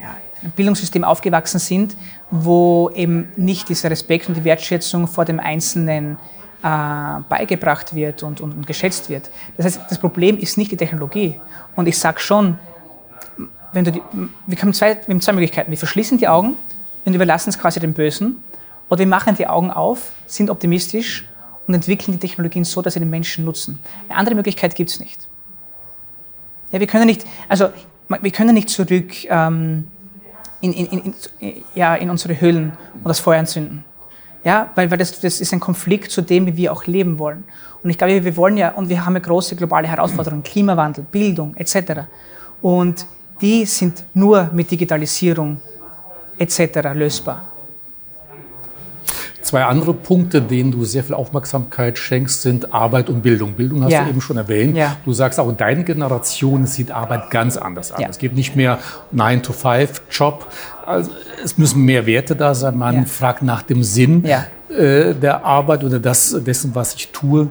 [0.00, 1.96] ja, einem Bildungssystem aufgewachsen sind,
[2.30, 6.18] wo eben nicht dieser Respekt und die Wertschätzung vor dem Einzelnen
[6.62, 9.30] äh, beigebracht wird und, und, und geschätzt wird.
[9.56, 11.40] Das heißt, das Problem ist nicht die Technologie.
[11.74, 12.58] Und ich sage schon,
[13.72, 14.02] wenn du die,
[14.46, 15.70] wir, haben zwei, wir haben zwei Möglichkeiten.
[15.70, 16.56] Wir verschließen die Augen
[17.04, 18.42] und überlassen es quasi dem Bösen.
[18.88, 21.26] Oder wir machen die Augen auf, sind optimistisch
[21.66, 23.78] und entwickeln die Technologien so, dass sie den Menschen nutzen.
[24.08, 25.28] Eine andere Möglichkeit gibt es nicht.
[26.72, 27.68] Ja, wir können nicht, also
[28.08, 29.88] wir können nicht zurück ähm,
[30.60, 33.84] in, in, in, ja, in unsere Höhlen und das Feuer entzünden.
[34.44, 37.44] Ja, weil, weil das, das ist ein Konflikt zu dem, wie wir auch leben wollen.
[37.82, 41.54] Und ich glaube, wir wollen ja, und wir haben ja große globale Herausforderungen, Klimawandel, Bildung
[41.56, 42.02] etc.
[42.60, 43.06] Und
[43.42, 45.60] die sind nur mit Digitalisierung
[46.38, 46.60] etc.
[46.94, 47.48] lösbar.
[49.42, 53.54] Zwei andere Punkte, denen du sehr viel Aufmerksamkeit schenkst, sind Arbeit und Bildung.
[53.54, 54.04] Bildung hast ja.
[54.04, 54.76] du eben schon erwähnt.
[54.76, 54.96] Ja.
[55.04, 58.02] Du sagst auch, deine Generation sieht Arbeit ganz anders an.
[58.02, 58.08] Ja.
[58.08, 58.78] Es gibt nicht mehr
[59.14, 60.46] 9-to-5-Job.
[60.86, 61.10] Also
[61.44, 62.78] es müssen mehr Werte da sein.
[62.78, 64.24] Man fragt nach dem Sinn
[64.72, 67.48] äh, der Arbeit oder das, dessen, was ich tue.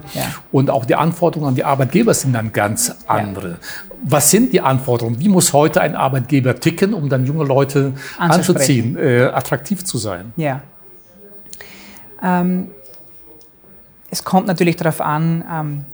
[0.50, 3.58] Und auch die Anforderungen an die Arbeitgeber sind dann ganz andere
[4.02, 5.18] was sind die Anforderungen?
[5.20, 10.32] Wie muss heute ein Arbeitgeber ticken, um dann junge Leute anzuziehen, äh, attraktiv zu sein?
[10.36, 10.60] Ja.
[12.22, 12.70] Ähm,
[14.10, 15.84] es kommt natürlich darauf an, ähm,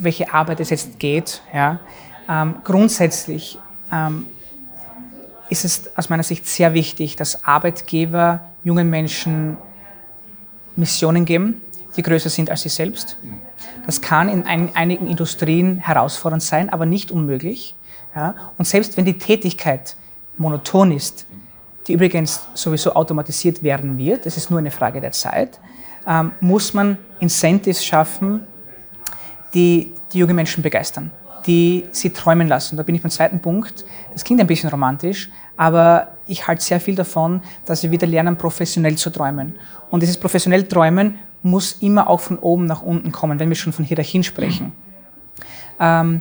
[0.00, 1.42] welche Arbeit es jetzt geht.
[1.52, 1.80] Ja.
[2.28, 3.58] Ähm, grundsätzlich
[3.92, 4.26] ähm,
[5.48, 9.58] ist es aus meiner Sicht sehr wichtig, dass Arbeitgeber jungen Menschen
[10.76, 11.62] Missionen geben,
[11.96, 13.16] die größer sind als sie selbst.
[13.86, 17.74] Das kann in ein, einigen Industrien herausfordernd sein, aber nicht unmöglich.
[18.14, 18.34] Ja?
[18.58, 19.96] Und selbst wenn die Tätigkeit
[20.36, 21.26] monoton ist,
[21.86, 25.60] die übrigens sowieso automatisiert werden wird, das ist nur eine Frage der Zeit,
[26.06, 28.46] ähm, muss man Incentives schaffen,
[29.54, 31.10] die die jungen Menschen begeistern,
[31.46, 32.76] die sie träumen lassen.
[32.76, 33.84] Da bin ich beim zweiten Punkt.
[34.12, 38.36] Das klingt ein bisschen romantisch, aber ich halte sehr viel davon, dass wir wieder lernen,
[38.36, 39.54] professionell zu träumen.
[39.90, 43.72] Und dieses professionell Träumen muss immer auch von oben nach unten kommen, wenn wir schon
[43.72, 44.72] von Hierarchien sprechen.
[45.78, 46.20] Ähm,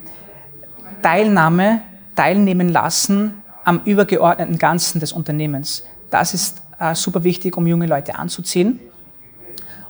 [1.02, 1.82] Teilnahme,
[2.16, 5.84] teilnehmen lassen am übergeordneten Ganzen des Unternehmens.
[6.12, 8.80] Das ist äh, super wichtig, um junge Leute anzuziehen.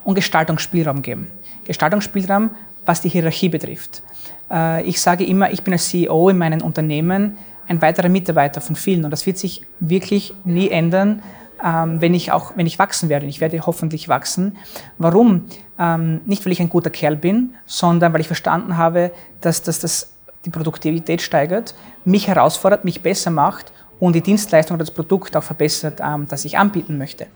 [0.04, 1.32] Und Gestaltungsspielraum geben.
[1.66, 2.52] Gestaltungsspielraum,
[2.86, 4.04] was die Hierarchie betrifft.
[4.50, 8.76] Äh, ich sage immer, ich bin als CEO in meinem Unternehmen ein weiterer Mitarbeiter von
[8.76, 9.06] vielen.
[9.06, 11.22] Und das wird sich wirklich nie ändern,
[11.64, 13.26] ähm, wenn ich auch, wenn ich wachsen werde.
[13.26, 14.58] Ich werde hoffentlich wachsen.
[14.98, 15.46] Warum?
[15.80, 19.80] Ähm, nicht, weil ich ein guter Kerl bin, sondern weil ich verstanden habe, dass, dass
[19.80, 20.14] das
[20.46, 21.74] die Produktivität steigert,
[22.04, 26.46] mich herausfordert, mich besser macht und die Dienstleistung oder das Produkt auch verbessert, ähm, das
[26.46, 27.28] ich anbieten möchte.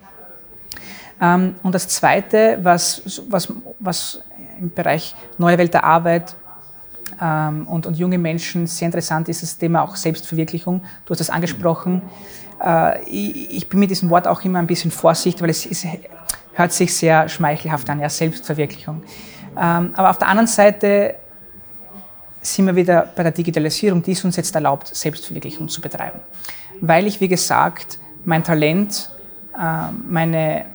[1.22, 4.22] Ähm, und das Zweite, was, was, was
[4.60, 6.36] im Bereich neue Welt der Arbeit
[7.22, 10.82] ähm, und, und junge Menschen sehr interessant ist, das Thema auch Selbstverwirklichung.
[11.06, 12.02] Du hast das angesprochen.
[12.64, 15.86] Äh, ich, ich, bin mit diesem Wort auch immer ein bisschen vorsichtig, weil es, es
[16.54, 19.04] hört sich sehr schmeichelhaft an, ja, Selbstverwirklichung.
[19.58, 21.16] Ähm, aber auf der anderen Seite
[22.42, 26.20] sind wir wieder bei der Digitalisierung, die es uns jetzt erlaubt, Selbstverwirklichung zu betreiben.
[26.82, 29.10] Weil ich, wie gesagt, mein Talent,
[29.58, 30.66] äh, meine,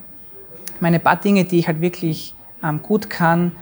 [0.80, 3.52] meine paar Dinge, die ich halt wirklich ähm, gut kann,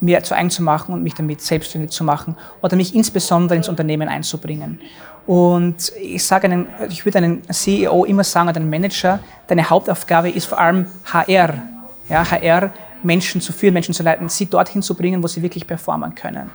[0.00, 3.68] mir zu eigen zu machen und mich damit selbstständig zu machen oder mich insbesondere ins
[3.68, 4.80] Unternehmen einzubringen.
[5.26, 10.30] Und ich sage einen, ich würde einem CEO immer sagen, oder einem Manager, deine Hauptaufgabe
[10.30, 11.62] ist vor allem HR.
[12.08, 15.66] Ja, HR, Menschen zu führen, Menschen zu leiten, sie dorthin zu bringen, wo sie wirklich
[15.66, 16.50] performen können.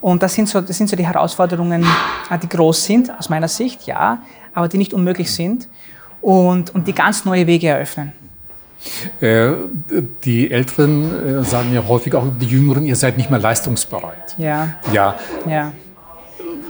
[0.00, 1.84] Und das sind so, das sind so die Herausforderungen,
[2.30, 4.22] äh, die groß sind, aus meiner Sicht, ja,
[4.54, 5.68] aber die nicht unmöglich sind
[6.20, 8.12] und, und die ganz neue Wege eröffnen.
[9.20, 9.52] Äh,
[10.24, 14.36] die Älteren äh, sagen ja häufig auch die Jüngeren, ihr seid nicht mehr leistungsbereit.
[14.38, 14.76] Ja.
[14.92, 15.16] Ja.
[15.48, 15.72] ja.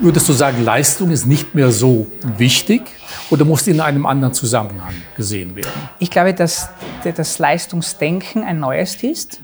[0.00, 2.82] Würdest du sagen, Leistung ist nicht mehr so wichtig
[3.30, 5.72] oder muss in einem anderen Zusammenhang gesehen werden?
[5.98, 6.68] Ich glaube, dass
[7.02, 9.40] das Leistungsdenken ein neues ist,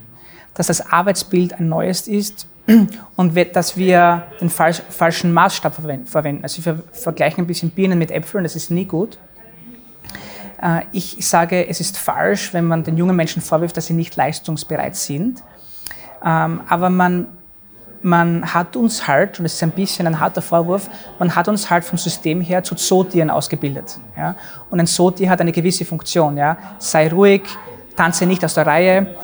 [0.54, 2.46] dass das Arbeitsbild ein neues ist
[3.16, 6.42] und dass wir den falschen Maßstab verwenden.
[6.44, 9.18] Also wir vergleichen ein bisschen Birnen mit Äpfeln, das ist nie gut.
[10.62, 14.16] Äh, ich sage, es ist falsch, wenn man den jungen Menschen vorwirft, dass sie nicht
[14.16, 15.42] leistungsbereit sind.
[16.24, 17.26] Ähm, aber man,
[18.02, 20.88] man hat uns halt, und es ist ein bisschen ein harter Vorwurf,
[21.18, 23.98] man hat uns halt vom System her zu Zootieren ausgebildet.
[24.70, 26.38] Und ein Zootier hat eine gewisse Funktion.
[26.78, 27.42] Sei ruhig,
[27.96, 29.14] tanze nicht aus der Reihe,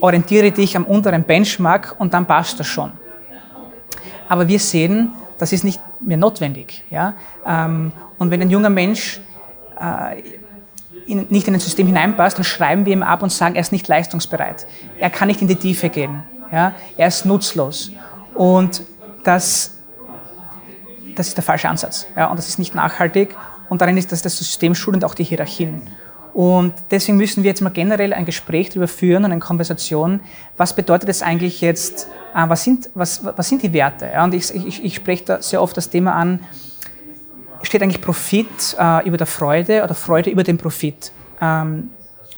[0.00, 2.92] orientiere dich am unteren Benchmark und dann passt das schon.
[4.28, 6.84] Aber wir sehen, das ist nicht mehr notwendig.
[6.90, 7.14] Ja?
[7.46, 9.20] Ähm, und wenn ein junger Mensch
[11.06, 13.72] äh, nicht in ein System hineinpasst, dann schreiben wir ihm ab und sagen, er ist
[13.72, 14.66] nicht leistungsbereit.
[14.98, 16.22] Er kann nicht in die Tiefe gehen.
[16.52, 16.74] Ja?
[16.96, 17.92] Er ist nutzlos.
[18.34, 18.82] Und
[19.24, 19.78] das,
[21.14, 22.06] das ist der falsche Ansatz.
[22.16, 22.26] Ja?
[22.26, 23.36] Und das ist nicht nachhaltig.
[23.68, 25.82] Und darin ist das, das System schulend auch die Hierarchien.
[26.36, 30.20] Und deswegen müssen wir jetzt mal generell ein Gespräch darüber führen und eine Konversation.
[30.58, 34.10] Was bedeutet es eigentlich jetzt, äh, was, sind, was, was sind die Werte?
[34.22, 36.40] Und ich, ich, ich spreche da sehr oft das Thema an,
[37.62, 41.12] steht eigentlich Profit äh, über der Freude oder Freude über den Profit?
[41.40, 41.90] Ähm,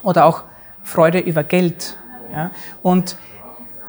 [0.03, 0.45] oder auch
[0.83, 1.97] Freude über Geld.
[2.33, 2.51] Ja?
[2.83, 3.17] Und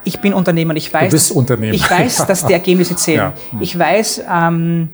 [0.04, 1.74] ich bin Unternehmer, ich weiß, du bist Unternehmer.
[1.74, 3.32] ich weiß, dass die Ergebnisse zählen.
[3.52, 3.60] Ja.
[3.60, 4.90] Ich weiß, ähm,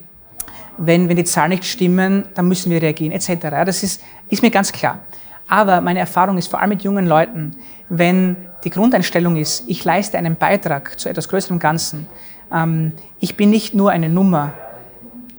[0.79, 3.49] wenn, wenn die Zahlen nicht stimmen, dann müssen wir reagieren, etc.
[3.65, 5.01] Das ist, ist mir ganz klar.
[5.49, 7.57] Aber meine Erfahrung ist vor allem mit jungen Leuten,
[7.89, 12.09] wenn die Grundeinstellung ist, ich leiste einen Beitrag zu etwas größerem Ganzen,
[12.53, 14.53] ähm, ich bin nicht nur eine Nummer,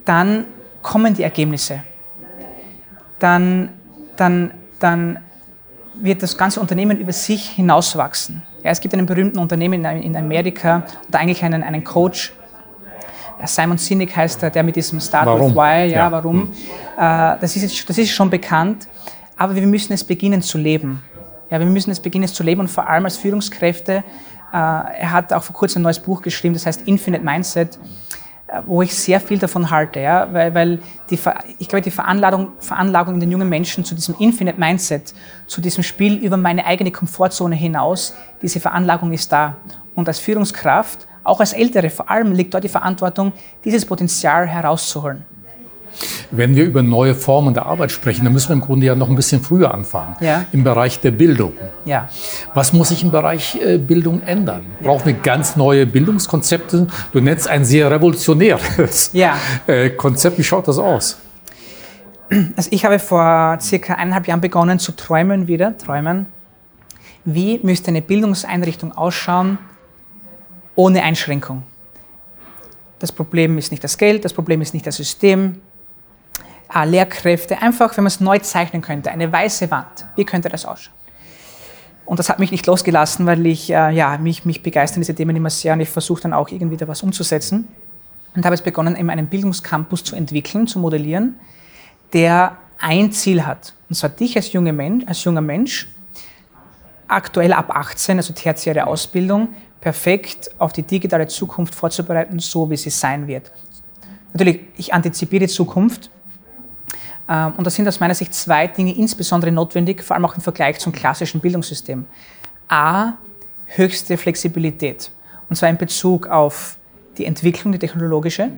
[0.06, 0.46] dann
[0.82, 1.84] kommen die Ergebnisse.
[3.20, 3.70] Dann,
[4.16, 5.20] dann, dann
[5.96, 8.44] wird das ganze Unternehmen über sich hinauswachsen.
[8.63, 12.34] Ja, es gibt einen berühmten Unternehmen in Amerika oder eigentlich einen, einen Coach,
[13.46, 15.52] Simon Sinek heißt er, der mit diesem Start warum?
[15.52, 16.12] with Why, ja, ja.
[16.12, 16.42] warum.
[16.42, 16.52] Hm.
[16.98, 18.88] Äh, das, ist, das ist schon bekannt,
[19.38, 21.04] aber wir müssen es beginnen zu leben.
[21.50, 24.04] Ja, wir müssen es beginnen es zu leben und vor allem als Führungskräfte.
[24.52, 27.78] Äh, er hat auch vor kurzem ein neues Buch geschrieben, das heißt Infinite Mindset,
[28.66, 30.80] wo ich sehr viel davon halte, ja, weil, weil
[31.10, 31.20] die,
[31.60, 35.14] ich glaube, die Veranlagung, Veranlagung in den jungen Menschen zu diesem Infinite Mindset,
[35.48, 39.58] zu diesem Spiel über meine eigene Komfortzone hinaus, diese Veranlagung ist da.
[39.96, 43.34] Und als Führungskraft auch als Ältere vor allem liegt dort die Verantwortung,
[43.66, 45.26] dieses Potenzial herauszuholen.
[46.32, 49.10] Wenn wir über neue Formen der Arbeit sprechen, dann müssen wir im Grunde ja noch
[49.10, 50.16] ein bisschen früher anfangen.
[50.20, 50.46] Ja.
[50.52, 51.54] Im Bereich der Bildung.
[51.86, 52.10] Ja.
[52.54, 54.66] Was muss sich im Bereich äh, Bildung ändern?
[54.82, 56.88] Brauchen wir ganz neue Bildungskonzepte?
[57.12, 59.38] Du nennst ein sehr revolutionäres ja.
[59.68, 60.38] Äh, Konzept.
[60.38, 61.18] Wie schaut das aus?
[62.56, 66.28] Also ich habe vor circa eineinhalb Jahren begonnen zu träumen wieder, träumen.
[67.26, 69.58] Wie müsste eine Bildungseinrichtung ausschauen,
[70.78, 71.64] ohne Einschränkung.
[73.00, 75.60] Das Problem ist nicht das Geld, das Problem ist nicht das System.
[76.69, 80.06] Ah, Lehrkräfte, einfach, wenn man es neu zeichnen könnte, eine weiße Wand.
[80.15, 80.93] Wie könnte das ausschauen?
[82.06, 85.36] Und das hat mich nicht losgelassen, weil ich, äh, ja, mich, mich begeistern diese Themen
[85.36, 87.67] immer sehr und ich versuche dann auch irgendwie da was umzusetzen.
[88.36, 91.36] Und habe jetzt begonnen, eben einen Bildungscampus zu entwickeln, zu modellieren,
[92.13, 93.73] der ein Ziel hat.
[93.89, 95.88] Und zwar dich als, junge Mensch, als junger Mensch,
[97.08, 99.49] aktuell ab 18, also tertiäre Ausbildung,
[99.82, 103.51] perfekt auf die digitale Zukunft vorzubereiten, so wie sie sein wird.
[104.34, 106.10] Natürlich, ich antizipiere die Zukunft.
[107.30, 110.42] Ähm, und da sind aus meiner Sicht zwei Dinge insbesondere notwendig, vor allem auch im
[110.42, 112.06] Vergleich zum klassischen Bildungssystem.
[112.68, 113.13] A,
[113.66, 115.12] höchste Flexibilität.
[115.50, 116.78] Und zwar in Bezug auf
[117.18, 118.52] die Entwicklung, die technologische.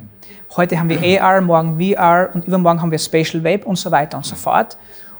[0.55, 4.17] Heute haben wir AR, morgen VR und übermorgen haben wir Spatial Web und so weiter
[4.17, 4.77] und so fort.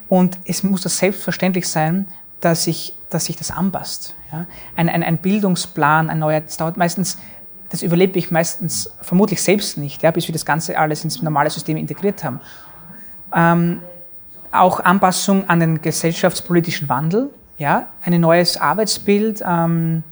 [0.08, 2.08] Und es muss das selbstverständlich sein,
[2.42, 4.16] dass sich, dass sich das anpasst.
[4.32, 4.46] Ja?
[4.76, 7.18] Ein, ein, ein Bildungsplan, ein neuer, das dauert meistens,
[7.70, 11.52] das überlebe ich meistens vermutlich selbst nicht, ja, bis wir das Ganze alles ins normale
[11.52, 12.40] System integriert haben.
[13.36, 13.82] Ähm,
[14.52, 20.04] auch Anpassung an den gesellschaftspolitischen Wandel, ja, ein neues Arbeitsbild, ähm,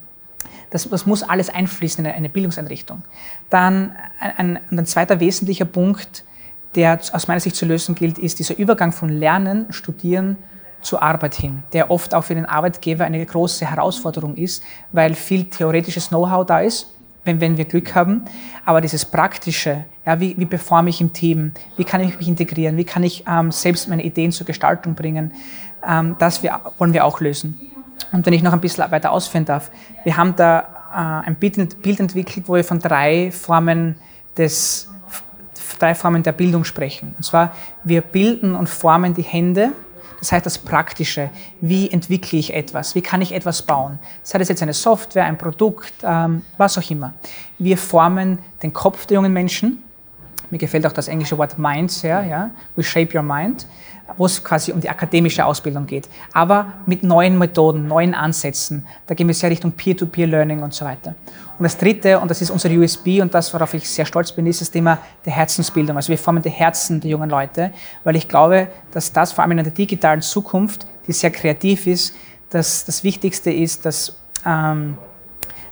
[0.69, 3.03] das, das, muss alles einfließen in eine Bildungseinrichtung.
[3.49, 6.25] Dann ein, ein, ein zweiter wesentlicher Punkt,
[6.75, 10.37] der aus meiner Sicht zu lösen gilt, ist dieser Übergang von Lernen, Studieren
[10.81, 15.45] zur Arbeit hin, der oft auch für den Arbeitgeber eine große Herausforderung ist, weil viel
[15.45, 16.93] theoretisches Know-how da ist,
[17.27, 18.25] wenn, wenn wir Glück haben.
[18.65, 22.77] Aber dieses Praktische, ja, wie, wie performe ich im Team, wie kann ich mich integrieren,
[22.77, 25.33] wie kann ich ähm, selbst meine Ideen zur Gestaltung bringen,
[25.87, 27.59] ähm, das wir, wollen wir auch lösen.
[28.11, 29.69] Und wenn ich noch ein bisschen weiter ausführen darf,
[30.03, 30.59] wir haben da
[30.93, 33.95] äh, ein Bild, entwickelt, wo wir von drei Formen
[34.37, 34.89] des
[35.79, 37.13] drei Formen der Bildung sprechen.
[37.17, 37.51] Und zwar,
[37.83, 39.73] wir bilden und formen die Hände,
[40.19, 41.29] das heißt das Praktische.
[41.61, 42.95] Wie entwickle ich etwas?
[42.95, 43.99] Wie kann ich etwas bauen?
[44.23, 47.13] Sei das jetzt eine Software, ein Produkt, ähm, was auch immer.
[47.59, 49.83] Wir formen den Kopf der jungen Menschen.
[50.49, 52.51] Mir gefällt auch das englische Wort Mind sehr, ja.
[52.75, 53.67] We shape your mind
[54.15, 58.85] wo es quasi um die akademische Ausbildung geht, aber mit neuen Methoden, neuen Ansätzen.
[59.05, 61.15] Da gehen wir sehr Richtung Peer-to-Peer-Learning und so weiter.
[61.57, 64.45] Und das Dritte, und das ist unser USB und das, worauf ich sehr stolz bin,
[64.45, 65.95] ist das Thema der Herzensbildung.
[65.95, 67.71] Also wir formen die Herzen der jungen Leute,
[68.03, 72.15] weil ich glaube, dass das vor allem in der digitalen Zukunft, die sehr kreativ ist,
[72.49, 74.15] dass das Wichtigste ist, dass
[74.45, 74.97] ähm,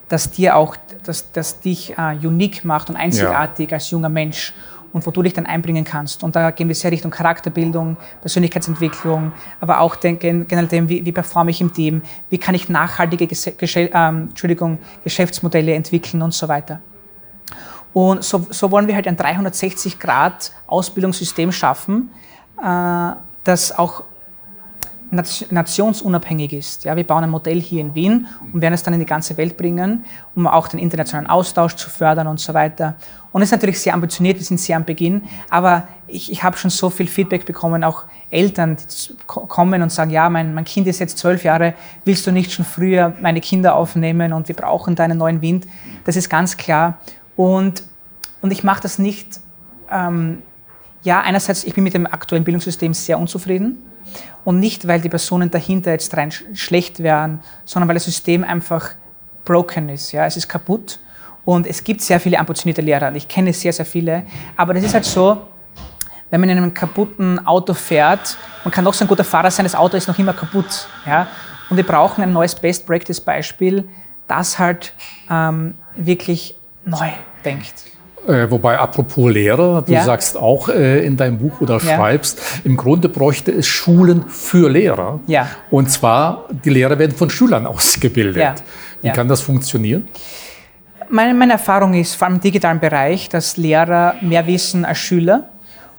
[0.08, 3.78] dass dir auch, dass, dass dich äh, unique macht und einzigartig ja.
[3.78, 4.54] als junger Mensch
[4.96, 6.24] und wo du dich dann einbringen kannst.
[6.24, 11.12] Und da gehen wir sehr Richtung Charakterbildung, Persönlichkeitsentwicklung, aber auch den, generell dem, wie, wie
[11.12, 16.48] performe ich im Team, wie kann ich nachhaltige Ges ähm, Entschuldigung, Geschäftsmodelle entwickeln und so
[16.48, 16.80] weiter.
[17.92, 22.12] Und so, so wollen wir halt ein 360-Grad-Ausbildungssystem schaffen,
[22.64, 23.12] äh,
[23.44, 24.06] das auch
[25.12, 26.84] nationsunabhängig ist.
[26.84, 29.38] Ja, wir bauen ein Modell hier in Wien und werden es dann in die ganze
[29.38, 30.04] Welt bringen,
[30.36, 32.96] um auch den internationalen Austausch zu fördern und so weiter.
[33.32, 36.58] Und es ist natürlich sehr ambitioniert, wir sind sehr am Beginn, aber ich, ich habe
[36.58, 40.88] schon so viel Feedback bekommen, auch Eltern, die kommen und sagen, ja, mein, mein Kind
[40.88, 41.74] ist jetzt zwölf Jahre,
[42.06, 45.68] willst du nicht schon früher meine Kinder aufnehmen und wir brauchen da einen neuen Wind.
[46.06, 47.00] Das ist ganz klar.
[47.36, 47.84] Und,
[48.42, 49.40] und ich mache das nicht,
[49.92, 50.42] ähm,
[51.04, 53.78] ja, einerseits, ich bin mit dem aktuellen Bildungssystem sehr unzufrieden
[54.44, 58.92] und nicht, weil die Personen dahinter jetzt rein schlecht wären, sondern weil das System einfach
[59.44, 60.12] broken ist.
[60.12, 61.00] Ja, es ist kaputt
[61.46, 63.14] und es gibt sehr viele ambitionierte Lehrer.
[63.16, 64.24] Ich kenne sehr, sehr viele.
[64.58, 65.38] Aber das ist halt so,
[66.30, 69.64] wenn man in einem kaputten Auto fährt, man kann noch so ein guter Fahrer sein,
[69.64, 70.88] das Auto ist noch immer kaputt.
[71.06, 71.28] Ja?
[71.70, 73.88] Und wir brauchen ein neues Best Practice Beispiel,
[74.28, 74.94] das halt
[75.30, 77.10] ähm, wirklich neu
[77.44, 77.95] denkt.
[78.28, 80.04] Äh, wobei, apropos Lehrer, du ja.
[80.04, 81.96] sagst auch äh, in deinem Buch oder ja.
[81.96, 85.20] schreibst, im Grunde bräuchte es Schulen für Lehrer.
[85.28, 85.48] Ja.
[85.70, 88.42] Und zwar, die Lehrer werden von Schülern ausgebildet.
[88.42, 88.56] Ja.
[89.02, 90.08] Wie kann das funktionieren?
[91.10, 95.50] Meine, meine Erfahrung ist, vor allem im digitalen Bereich, dass Lehrer mehr wissen als Schüler.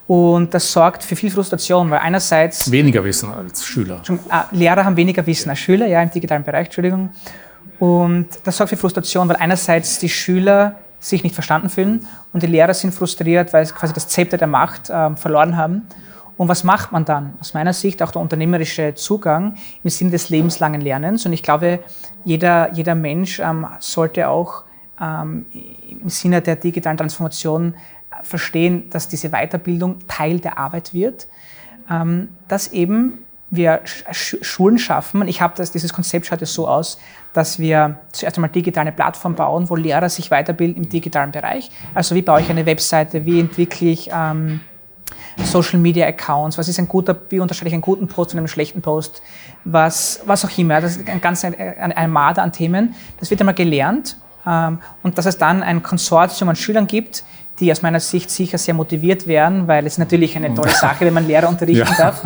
[0.09, 2.71] Und das sorgt für viel Frustration, weil einerseits...
[2.71, 4.03] Weniger Wissen als Schüler.
[4.09, 7.11] Äh, Lehrer haben weniger Wissen als Schüler, ja, im digitalen Bereich, Entschuldigung.
[7.79, 10.77] Und das sorgt für Frustration, weil einerseits die Schüler
[11.09, 14.49] sich nicht verstanden fühlen und die Lehrer sind frustriert, weil sie quasi das Zepter der
[14.49, 15.83] Macht äh, verloren haben.
[16.37, 17.35] Und was macht man dann?
[17.41, 21.25] Aus meiner Sicht auch der unternehmerische Zugang im Sinne des lebenslangen Lernens.
[21.25, 21.81] Und ich glaube,
[22.25, 24.65] jeder, jeder Mensch ähm, sollte auch
[25.01, 25.47] ähm,
[25.89, 27.75] im Sinne der digitalen Transformation
[28.23, 31.27] verstehen, dass diese Weiterbildung Teil der Arbeit wird,
[31.91, 35.27] ähm, dass eben wir Sch Schulen schaffen.
[35.29, 36.99] Ich habe das, dieses Konzept schaut ja so aus,
[37.37, 41.71] dass wir zuerst einmal digitale Plattform bauen, wo Lehrer sich weiterbilden im digitalen Bereich.
[41.95, 44.61] Also wie baue ich eine Webseite, wie entwickle ich ähm,
[45.45, 48.49] Social Media Accounts, was ist ein guter, wie unterscheide ich einen guten Post von einem
[48.49, 49.23] schlechten Post,
[49.65, 50.81] was, was auch immer.
[50.81, 52.95] Das ist ein ganz ein, ein, ein Marder an Themen.
[53.21, 54.17] Das wird einmal gelernt
[54.47, 57.23] ähm, und dass es dann ein Konsortium an Schülern gibt,
[57.61, 61.15] die aus meiner Sicht sicher sehr motiviert werden, weil es natürlich eine tolle Sache, wenn
[61.15, 62.13] man Lehrer unterrichten ja.
[62.13, 62.23] darf.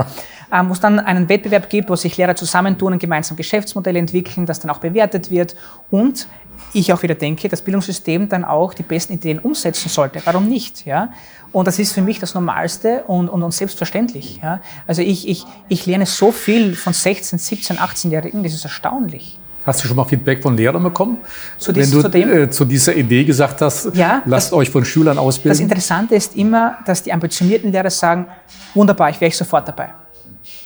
[0.52, 4.46] Ähm, wo es dann einen Wettbewerb gibt, wo sich Lehrer zusammentun und gemeinsam Geschäftsmodelle entwickeln,
[4.46, 5.54] das dann auch bewertet wird
[5.90, 6.26] und
[6.72, 10.20] ich auch wieder denke, das Bildungssystem dann auch die besten Ideen umsetzen sollte.
[10.24, 10.86] Warum nicht?
[10.86, 11.12] Ja?
[11.52, 14.40] Und das ist für mich das Normalste und, und, und selbstverständlich.
[14.42, 14.60] Ja?
[14.86, 19.38] Also ich, ich, ich lerne so viel von 16, 17, 18-Jährigen, das ist erstaunlich.
[19.66, 21.18] Hast du schon mal Feedback von Lehrern bekommen?
[21.58, 24.70] Zu dies, Wenn du zu, äh, zu, dieser Idee gesagt hast, ja, lasst das, euch
[24.70, 25.50] von Schülern ausbilden?
[25.50, 28.26] Das Interessante ist immer, dass die ambitionierten Lehrer sagen,
[28.74, 29.90] wunderbar, ich wäre sofort dabei.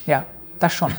[0.06, 0.24] Ja,
[0.58, 0.92] das schon.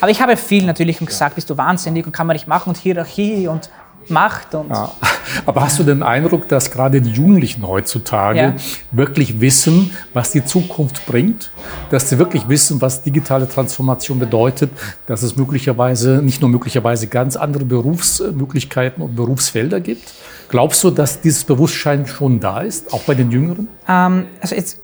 [0.00, 2.76] Aber ich habe viel natürlich gesagt, bist du wahnsinnig und kann man nicht machen und
[2.76, 3.70] Hierarchie und
[4.10, 4.54] Macht.
[4.54, 4.90] Und ja.
[5.46, 8.54] Aber hast du den Eindruck, dass gerade die Jugendlichen heutzutage ja.
[8.90, 11.50] wirklich wissen, was die Zukunft bringt?
[11.90, 14.70] Dass sie wirklich wissen, was digitale Transformation bedeutet?
[15.06, 20.14] Dass es möglicherweise, nicht nur möglicherweise, ganz andere Berufsmöglichkeiten und Berufsfelder gibt?
[20.48, 23.68] Glaubst du, dass dieses Bewusstsein schon da ist, auch bei den Jüngeren?
[23.86, 24.80] Ähm, also jetzt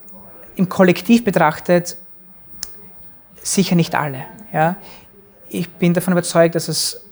[0.57, 1.97] im Kollektiv betrachtet
[3.45, 4.25] sicher nicht alle.
[4.53, 4.77] Ja?
[5.49, 7.05] Ich bin davon überzeugt, dass es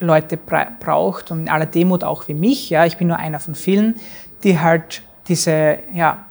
[0.00, 2.70] Leute braucht und in aller Demut auch wie mich.
[2.70, 3.96] Ja, ich bin nur einer von vielen,
[4.44, 6.24] die halt diese, ja,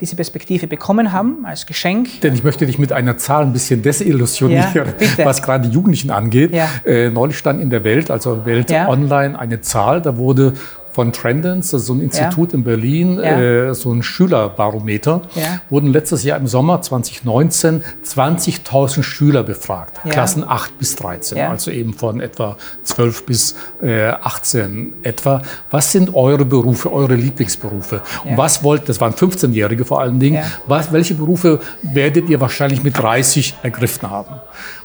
[0.00, 2.20] diese Perspektive bekommen haben als Geschenk.
[2.20, 4.84] Denn ich möchte dich mit einer Zahl ein bisschen desillusionieren, ja,
[5.24, 6.52] was gerade die Jugendlichen angeht.
[6.52, 6.68] Ja.
[6.84, 8.88] Äh, neulich stand in der Welt, also Welt ja.
[8.88, 10.54] Online, eine Zahl, da wurde
[10.94, 12.58] von Trendens, das ist so ein Institut ja.
[12.58, 13.40] in Berlin, ja.
[13.40, 15.60] äh, so ein Schülerbarometer, ja.
[15.68, 21.94] wurden letztes Jahr im Sommer 2019 20.000 Schüler befragt, Klassen 8 bis 13, also eben
[21.94, 25.42] von etwa 12 bis äh, 18 etwa.
[25.70, 28.02] Was sind eure Berufe, eure Lieblingsberufe?
[28.24, 32.84] Und was wollt, das waren 15-Jährige vor allen Dingen, was, welche Berufe werdet ihr wahrscheinlich
[32.84, 34.36] mit 30 ergriffen haben?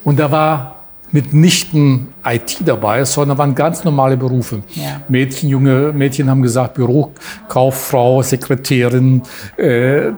[0.03, 0.78] Und da war
[1.11, 4.61] mitnichten IT dabei, sondern waren ganz normale Berufe.
[4.75, 5.01] Ja.
[5.07, 9.23] Mädchen, junge Mädchen haben gesagt, Bürokauffrau, Sekretärin
[9.57, 10.11] äh,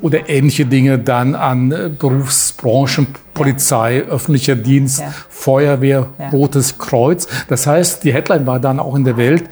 [0.00, 5.12] oder ähnliche Dinge dann an äh, Berufsbranchen, Polizei, öffentlicher Dienst, ja.
[5.28, 6.28] Feuerwehr, ja.
[6.30, 7.26] Rotes Kreuz.
[7.48, 9.44] Das heißt, die Headline war dann auch in der Welt,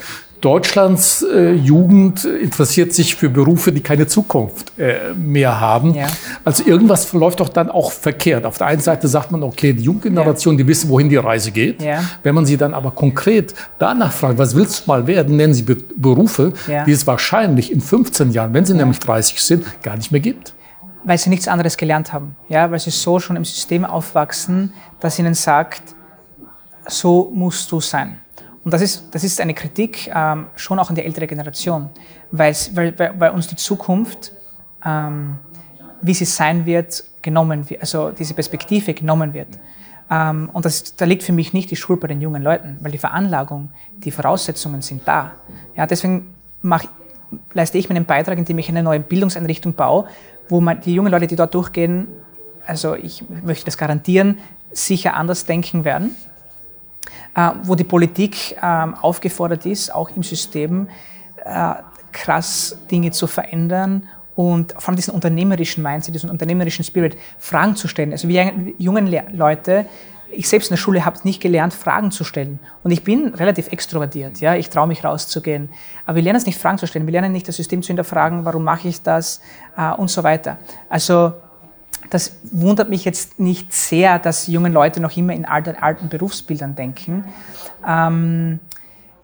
[0.44, 5.94] Deutschlands äh, Jugend interessiert sich für Berufe, die keine Zukunft äh, mehr haben.
[5.94, 6.06] Ja.
[6.44, 8.44] Also irgendwas läuft doch dann auch verkehrt.
[8.44, 11.82] Auf der einen Seite sagt man, okay, die Junggeneration, die wissen, wohin die Reise geht.
[12.22, 15.62] Wenn man sie dann aber konkret danach fragt, was willst du mal werden, nennen sie
[15.62, 16.52] Be Berufe,
[16.86, 20.54] die es wahrscheinlich in 15 Jahren, wenn sie nämlich 30 sind, gar nicht mehr gibt.
[21.04, 22.36] Weil sie nichts anderes gelernt haben.
[22.48, 25.94] Ja, weil sie so schon im System aufwachsen, dass ihnen sagt,
[26.86, 28.20] so musst du sein.
[28.64, 31.90] Und das ist, das ist eine Kritik ähm, schon auch an die ältere Generation,
[32.30, 34.32] weil, weil, weil uns die Zukunft,
[34.84, 35.38] ähm,
[36.04, 39.48] wie sie sein wird, genommen wird, also diese Perspektive genommen wird.
[40.10, 42.92] Ähm, und das, da liegt für mich nicht die Schuld bei den jungen Leuten, weil
[42.92, 45.32] die Veranlagung, die Voraussetzungen sind da.
[45.74, 46.84] Ja, deswegen mach,
[47.52, 50.06] leiste ich meinen Beitrag, indem ich eine neue Bildungseinrichtung baue,
[50.48, 52.08] wo man, die jungen Leute, die dort durchgehen,
[52.66, 54.38] also ich möchte das garantieren,
[54.72, 56.14] sicher anders denken werden
[57.34, 60.88] äh, wo die Politik ähm, aufgefordert ist, auch im System
[61.44, 61.74] äh,
[62.12, 67.88] krass Dinge zu verändern und vor allem diesen unternehmerischen Mindset, diesen unternehmerischen Spirit, Fragen zu
[67.88, 68.12] stellen.
[68.12, 69.86] Also wir jungen Leute,
[70.30, 72.58] ich selbst in der Schule habe nicht gelernt, Fragen zu stellen.
[72.82, 75.68] Und ich bin relativ extrovertiert, ja, ich traue mich rauszugehen.
[76.06, 77.06] Aber wir lernen es nicht, Fragen zu stellen.
[77.06, 79.40] Wir lernen nicht, das System zu hinterfragen, warum mache ich das
[79.76, 80.58] äh, und so weiter.
[80.88, 81.34] Also
[82.10, 86.74] das wundert mich jetzt nicht sehr, dass junge Leute noch immer in alten, alten Berufsbildern
[86.74, 87.24] denken.
[87.86, 88.60] Ähm,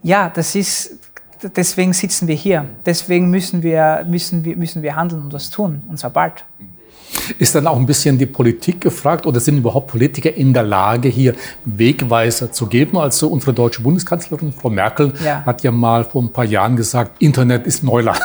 [0.03, 1.10] ja, das ist,
[1.55, 2.65] deswegen sitzen wir hier.
[2.85, 6.45] Deswegen müssen wir, müssen wir, müssen wir handeln und was tun, und zwar bald.
[7.39, 11.09] Ist dann auch ein bisschen die Politik gefragt oder sind überhaupt Politiker in der Lage,
[11.09, 11.35] hier
[11.65, 12.97] Wegweiser zu geben?
[12.97, 15.43] Also unsere deutsche Bundeskanzlerin, Frau Merkel, ja.
[15.45, 18.21] hat ja mal vor ein paar Jahren gesagt, Internet ist Neuland.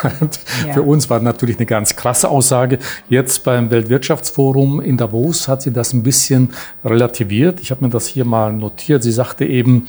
[0.66, 0.72] Ja.
[0.72, 2.78] Für uns war natürlich eine ganz krasse Aussage.
[3.08, 6.50] Jetzt beim Weltwirtschaftsforum in Davos hat sie das ein bisschen
[6.84, 7.60] relativiert.
[7.60, 9.02] Ich habe mir das hier mal notiert.
[9.02, 9.88] Sie sagte eben,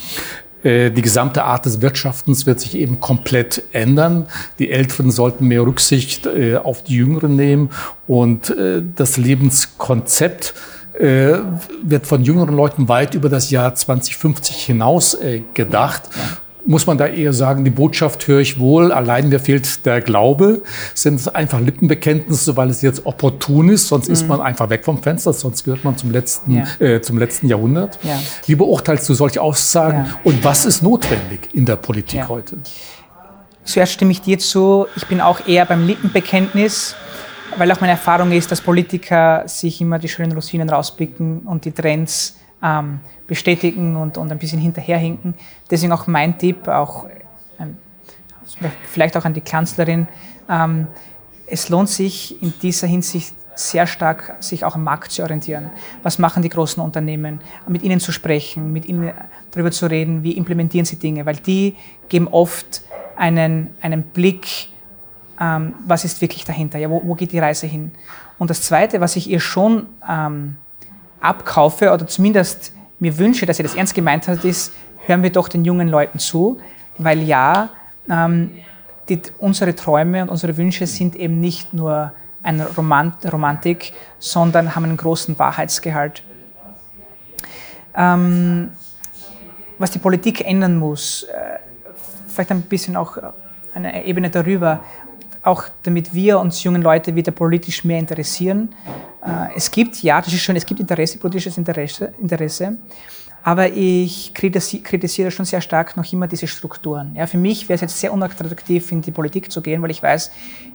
[0.92, 4.28] die gesamte Art des Wirtschaftens wird sich eben komplett ändern.
[4.60, 7.70] Die Älteren sollten mehr Rücksicht äh, auf die Jüngeren nehmen.
[8.08, 10.54] Und äh, das Lebenskonzept
[11.00, 15.16] wird von jüngeren Leuten weit über das Jahr 2050 hinaus
[15.54, 16.10] gedacht
[16.68, 20.62] muss man da eher sagen, die Botschaft höre ich wohl, allein mir fehlt der Glaube.
[20.94, 24.14] Sind es einfach Lippenbekenntnisse, weil es jetzt opportun ist, sonst mhm.
[24.14, 26.66] ist man einfach weg vom Fenster, sonst gehört man zum letzten, ja.
[26.80, 27.98] äh, zum letzten Jahrhundert.
[28.04, 28.20] Ja.
[28.46, 30.20] Wie beurteilst du solche Aussagen ja.
[30.24, 32.58] und was ist notwendig in der Politik heute?
[33.64, 36.96] Zuerst stimme ich dir zu, ich bin auch eher beim Lippenbekenntnis
[37.58, 41.72] weil auch meine Erfahrung ist, dass Politiker sich immer die schönen Rosinen rauspicken und die
[41.72, 45.36] Trends ähm, bestätigen und, und ein bisschen hinterherhinken.
[45.70, 47.06] Deswegen auch mein Tipp, auch
[47.60, 47.78] ähm,
[48.84, 50.08] vielleicht auch an die Kanzlerin,
[50.50, 50.88] ähm,
[51.46, 55.72] es lohnt sich in dieser Hinsicht sehr stark sich auch am Markt zu orientieren.
[56.04, 57.40] Was machen die großen Unternehmen?
[57.68, 59.12] Mit ihnen zu sprechen, mit ihnen
[59.52, 61.76] darüber zu reden, wie implementieren sie Dinge, weil die
[62.08, 62.84] geben oft
[63.16, 64.70] einen, einen Blick,
[65.40, 67.92] ähm, was ist wirklich dahinter, ja, wo, wo, geht die Reise hin.
[68.38, 70.58] Und das Zweite, was ich ihr schon ähm,
[71.20, 74.74] abkaufe oder zumindest mir wünsche, dass sie das ernst gemeint hat, ist,
[75.06, 76.60] hören wir doch den jungen Leuten zu,
[76.98, 77.70] weil ja,
[78.10, 78.52] ähm,
[79.10, 82.12] die, unsere Träume und unsere Wünsche sind eben nicht nur
[82.44, 86.24] eine Romant Romantik, sondern haben einen großen Wahrheitsgehalt.
[87.96, 88.72] Ähm,
[89.78, 91.60] was die Politik ändern muss, äh,
[92.28, 93.18] vielleicht ein bisschen auch
[93.74, 94.84] eine Ebene darüber,
[95.48, 98.76] auch damit wir uns jungen Leute wieder politisch mehr interessieren.
[99.26, 102.78] Äh, es gibt, ja, das ist schön, es gibt Interesse, politisches Interesse, Interesse
[103.48, 107.16] aber ich kritisiere schon sehr stark noch immer diese Strukturen.
[107.16, 110.04] Ja, für mich wäre es jetzt sehr unattraktiv, in die Politik zu gehen, weil ich
[110.04, 110.32] weiß,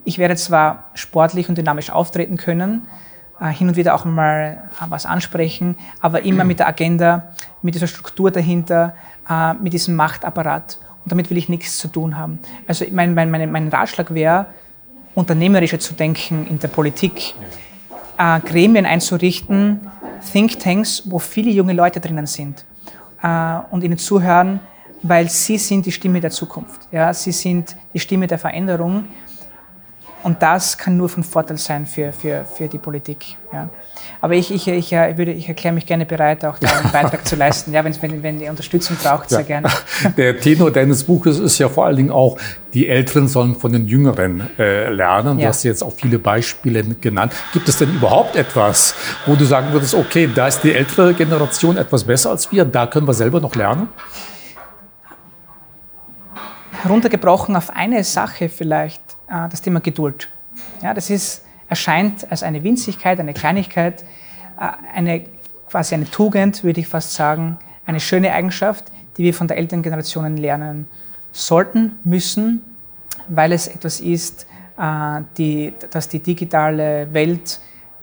[0.07, 2.87] ich werde zwar sportlich und dynamisch auftreten können,
[3.41, 7.75] äh, hin und wieder auch mal äh, was ansprechen, aber immer mit der Agenda, mit
[7.75, 8.95] dieser Struktur dahinter,
[9.61, 10.79] mit diesem Machtapparat.
[11.05, 12.39] Und damit will ich nichts zu tun haben.
[12.66, 14.47] Also mein, mein, mein, mein Ratschlag wäre,
[15.15, 17.35] unternehmerischer zu denken in der Politik,
[18.45, 19.81] Gremien einzurichten,
[20.31, 22.65] Thinktanks, wo viele junge Leute drinnen sind
[23.23, 24.61] äh, und ihnen zuhören,
[25.03, 26.89] weil sie sind die Stimme der Zukunft.
[26.93, 27.13] Ja?
[27.13, 29.07] Sie sind die Stimme der Veränderung.
[30.23, 33.37] Und das kann nur von Vorteil sein für, für, für die Politik.
[33.53, 33.68] Ja.
[34.20, 37.27] Aber ich, ich, ich, äh, würde, ich erkläre mich gerne bereit, auch da einen Beitrag
[37.27, 37.73] zu leisten.
[37.73, 39.68] Ja, wenn, wenn ihr Unterstützung braucht, sehr gerne.
[40.16, 42.39] Der Tenor deines Buches ist ja vor allen Dingen auch,
[42.73, 45.39] die Älteren sollen von den Jüngeren äh, lernen.
[45.39, 45.49] Du ja.
[45.49, 47.33] hast jetzt auch viele Beispiele genannt.
[47.53, 48.95] Gibt es denn überhaupt etwas,
[49.27, 52.87] wo du sagen würdest, okay, da ist die ältere Generation etwas besser als wir, da
[52.87, 53.89] können wir selber noch lernen?
[56.83, 59.01] Heruntergebrochen auf eine Sache vielleicht,
[59.33, 60.28] äh, das Thema Geduld.
[60.83, 64.03] Ja, das ist, erscheint als eine Winzigkeit, eine Kleinigkeit,
[64.61, 65.24] äh, eine,
[65.68, 68.85] quasi eine Tugend, würde ich fast sagen, eine schöne Eigenschaft,
[69.16, 70.87] die wir von der älteren Generation lernen
[71.33, 72.62] sollten, müssen,
[73.28, 74.47] weil es etwas ist,
[74.78, 77.61] äh, die, das die digitale Welt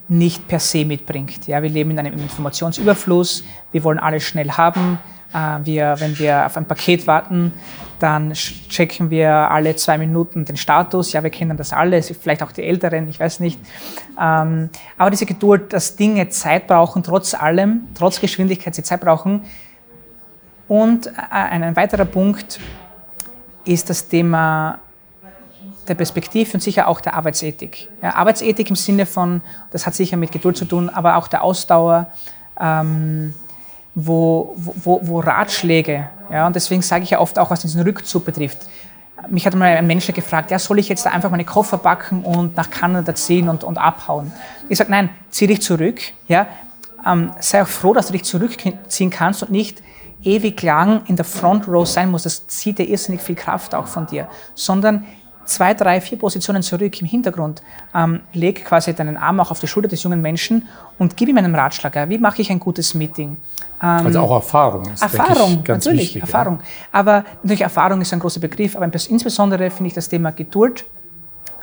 [0.10, 1.48] nicht per se mitbringt.
[1.48, 5.00] Ja, wir leben in einem Informationsüberfluss, wir wollen alles schnell haben.
[5.64, 7.54] Wir, wenn wir auf ein Paket warten,
[8.00, 11.12] dann checken wir alle zwei Minuten den Status.
[11.12, 13.60] Ja, wir kennen das alle, vielleicht auch die Älteren, ich weiß nicht.
[14.20, 19.44] Ähm, aber diese Geduld, dass Dinge Zeit brauchen, trotz allem, trotz Geschwindigkeit, sie Zeit brauchen.
[20.68, 22.60] Und äh, ein weiterer Punkt
[23.66, 24.80] ist das Thema
[25.90, 27.90] der Perspektive und sicher auch der Arbeitsethik.
[28.02, 31.44] Ja, Arbeitsethik im Sinne von, das hat sicher mit Geduld zu tun, aber auch der
[31.44, 32.08] Ausdauer.
[32.60, 33.34] Ähm,
[33.96, 38.26] wo, wo, wo Ratschläge, ja, und deswegen sage ich ja oft auch, was diesen Rückzug
[38.26, 38.60] betrifft.
[39.28, 42.24] Mich hat mal ein Mensch gefragt, ja, soll ich jetzt da einfach meine Koffer packen
[42.24, 44.32] und nach Kanada ziehen und, und abhauen?
[44.70, 46.48] Ich sage, nein, zieh dich zurück, ja,
[47.06, 49.82] ähm, sei auch froh, dass du dich zurückziehen kannst und nicht
[50.24, 52.26] ewig lang in der Front Row sein musst.
[52.26, 55.06] Das zieht dir irrsinnig viel Kraft auch von dir, sondern
[55.50, 57.62] zwei, drei, vier Positionen zurück im Hintergrund,
[57.94, 61.38] ähm, leg quasi deinen Arm auch auf die Schulter des jungen Menschen und gib ihm
[61.38, 61.96] einen Ratschlag.
[61.96, 63.38] Ja, wie mache ich ein gutes Meeting?
[63.82, 64.86] Ähm, also auch Erfahrung.
[64.92, 66.60] Ist, Erfahrung, natürlich, wichtig, Erfahrung.
[66.60, 66.66] Ja.
[66.92, 70.86] Aber natürlich Erfahrung ist ein großer Begriff, aber insbesondere finde ich das Thema Geduld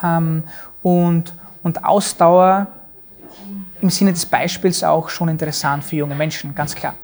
[0.02, 0.42] ähm,
[0.82, 2.66] und, und Ausdauer
[3.80, 6.94] im Sinne des Beispiels auch schon interessant für junge Menschen, ganz klar.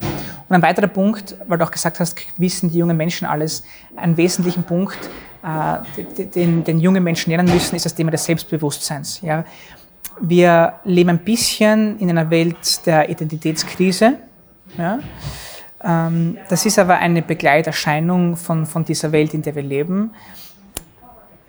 [0.48, 3.62] Und ein weiterer Punkt, weil du auch gesagt hast, wissen die jungen Menschen alles,
[3.96, 4.98] ein wesentlichen Punkt,
[5.42, 9.20] den, den junge Menschen lernen müssen, ist das Thema des Selbstbewusstseins.
[9.22, 9.44] Ja.
[10.20, 14.18] Wir leben ein bisschen in einer Welt der Identitätskrise.
[14.78, 15.00] Ja.
[15.82, 20.12] Ähm, das ist aber eine Begleiterscheinung von, von dieser Welt, in der wir leben.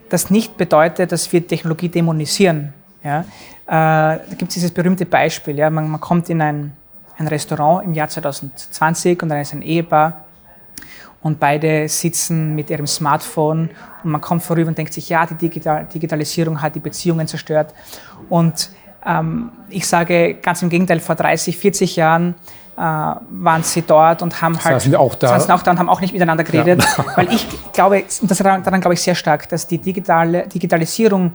[0.09, 2.73] Das nicht bedeutet, dass wir Technologie dämonisieren.
[3.03, 3.21] Ja.
[3.21, 3.25] Äh,
[3.67, 5.57] da gibt es dieses berühmte Beispiel.
[5.57, 5.69] Ja.
[5.69, 6.73] Man, man kommt in ein,
[7.17, 10.22] ein Restaurant im Jahr 2020 und dann ist ein Ehepaar
[11.23, 13.69] und beide sitzen mit ihrem Smartphone
[14.03, 17.73] und man kommt vorüber und denkt sich, ja, die Digital Digitalisierung hat die Beziehungen zerstört.
[18.29, 18.69] Und
[19.05, 22.35] ähm, ich sage ganz im Gegenteil, vor 30, 40 Jahren
[22.75, 25.29] äh, waren sie dort und haben halt saßen auch da.
[25.29, 27.05] saßen auch da und haben auch nicht miteinander geredet, ja.
[27.15, 31.31] weil ich glaube, das daran, daran glaube ich sehr stark, dass die digitale Digitalisierung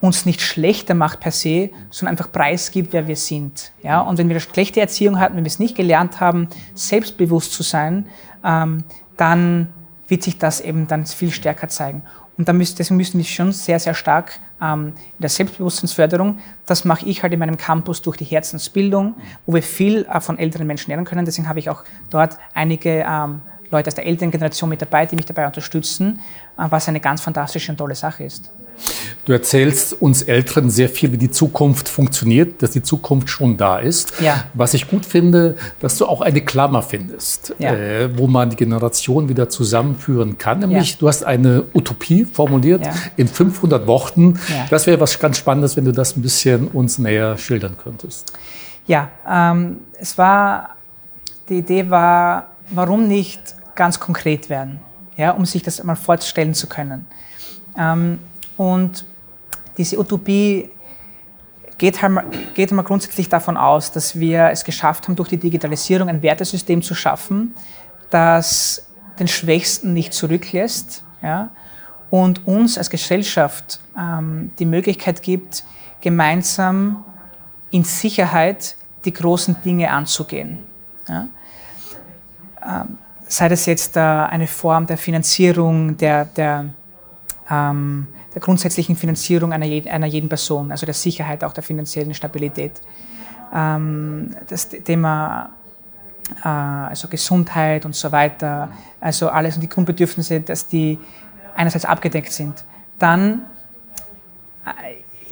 [0.00, 3.72] uns nicht schlechter macht per se, sondern einfach preisgibt, wer wir sind.
[3.82, 4.00] Ja?
[4.00, 7.62] Und wenn wir eine schlechte Erziehung hatten, wenn wir es nicht gelernt haben, selbstbewusst zu
[7.62, 8.06] sein,
[8.42, 8.84] ähm,
[9.20, 9.68] dann
[10.08, 12.02] wird sich das eben dann viel stärker zeigen.
[12.36, 16.86] Und da müssen, deswegen müssen wir schon sehr, sehr stark ähm, in der Selbstbewusstseinsförderung, das
[16.86, 19.14] mache ich halt in meinem Campus durch die Herzensbildung,
[19.44, 21.26] wo wir viel äh, von älteren Menschen lernen können.
[21.26, 25.16] Deswegen habe ich auch dort einige ähm, Leute aus der älteren Generation mit dabei, die
[25.16, 26.20] mich dabei unterstützen,
[26.56, 28.50] äh, was eine ganz fantastische und tolle Sache ist.
[29.26, 33.78] Du erzählst uns Älteren sehr viel, wie die Zukunft funktioniert, dass die Zukunft schon da
[33.78, 34.20] ist.
[34.20, 34.44] Ja.
[34.54, 37.72] Was ich gut finde, dass du auch eine Klammer findest, Ja.
[37.74, 40.60] äh, wo man die Generation wieder zusammenführen kann.
[40.60, 40.96] Nämlich, Ja.
[41.00, 42.82] du hast eine Utopie formuliert
[43.16, 44.40] in 500 Worten.
[44.70, 48.32] Das wäre was ganz Spannendes, wenn du das ein bisschen uns näher schildern könntest.
[48.86, 50.70] Ja, ähm, es war,
[51.48, 53.40] die Idee war, warum nicht
[53.76, 54.80] ganz konkret werden,
[55.16, 57.06] ja, um sich das mal vorstellen zu können.
[57.78, 58.18] Ähm,
[58.60, 59.06] und
[59.78, 60.68] diese Utopie
[61.78, 65.38] geht, halt, mal- geht mal grundsätzlich davon aus, dass wir es geschafft haben, durch die
[65.38, 67.54] Digitalisierung ein Wertesystem zu schaffen,
[68.10, 68.86] das
[69.18, 71.48] den Schwächsten nicht zurücklässt ja,
[72.10, 75.64] und uns als Gesellschaft ähm, die Möglichkeit gibt,
[76.02, 77.02] gemeinsam
[77.70, 80.58] in Sicherheit die großen Dinge anzugehen.
[81.08, 81.28] Ja?
[82.62, 86.66] Ähm, sei das jetzt äh, eine Form der Finanzierung, der, der,
[87.50, 92.80] ähm, der grundsätzlichen Finanzierung einer, einer jeden Person, also der Sicherheit, auch der finanziellen Stabilität.
[93.54, 95.50] Ähm, das Thema
[96.44, 98.68] äh, also Gesundheit und so weiter,
[99.00, 100.98] also alles und die Grundbedürfnisse, dass die
[101.56, 102.64] einerseits abgedeckt sind.
[102.98, 103.46] Dann
[104.64, 104.70] äh,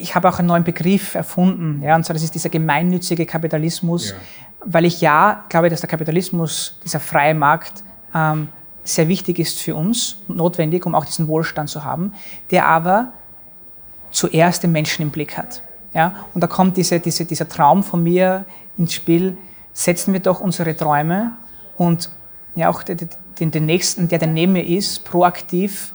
[0.01, 4.11] ich habe auch einen neuen Begriff erfunden, ja, und zwar das ist dieser gemeinnützige Kapitalismus,
[4.11, 4.17] Ja.
[4.65, 7.83] weil ich ja glaube, dass der Kapitalismus, dieser freie Markt,
[8.15, 8.49] ähm,
[8.89, 12.15] sehr wichtig ist für uns und notwendig, um auch diesen Wohlstand zu haben,
[12.51, 13.13] der aber
[14.11, 15.63] zuerst den Menschen im Blick hat.
[15.93, 16.27] Ja?
[16.35, 19.37] Und da kommt diese, diese, dieser Traum von mir ins Spiel,
[19.73, 21.33] setzen wir doch unsere Träume
[21.77, 22.11] und
[22.55, 23.09] ja auch den,
[23.39, 25.95] den, Nächsten, der dann neben mir ist, proaktiv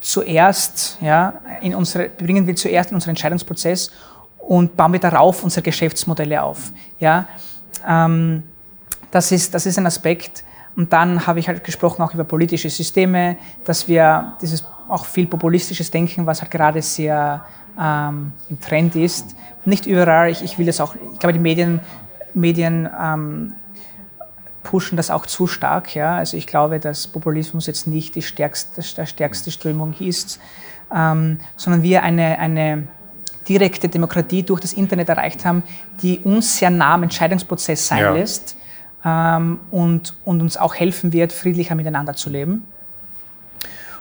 [0.00, 3.90] zuerst, ja, in unsere, bringen wir zuerst in unseren Entscheidungsprozess
[4.38, 6.72] und bauen wir darauf unsere Geschäftsmodelle auf.
[6.98, 7.28] Ja,
[7.86, 8.44] ähm,
[9.10, 10.44] das, ist, das ist ein Aspekt.
[10.76, 15.26] Und dann habe ich halt gesprochen auch über politische Systeme, dass wir dieses auch viel
[15.26, 17.44] populistisches Denken, was halt gerade sehr
[17.80, 19.34] ähm, im Trend ist,
[19.64, 20.30] nicht überall.
[20.30, 21.80] Ich, ich will das auch, ich glaube, die Medien,
[22.34, 23.54] Medien ähm,
[24.62, 25.94] pushen das auch zu stark.
[25.94, 26.16] Ja?
[26.16, 30.40] Also ich glaube, dass Populismus jetzt nicht die stärkste, der stärkste Strömung ist,
[30.94, 32.86] ähm, sondern wir eine, eine
[33.48, 35.62] direkte Demokratie durch das Internet erreicht haben,
[36.02, 38.12] die uns sehr nah am Entscheidungsprozess sein Ja.
[38.12, 38.56] lässt
[39.06, 42.64] ähm, und, und uns auch helfen wird, friedlicher miteinander zu leben.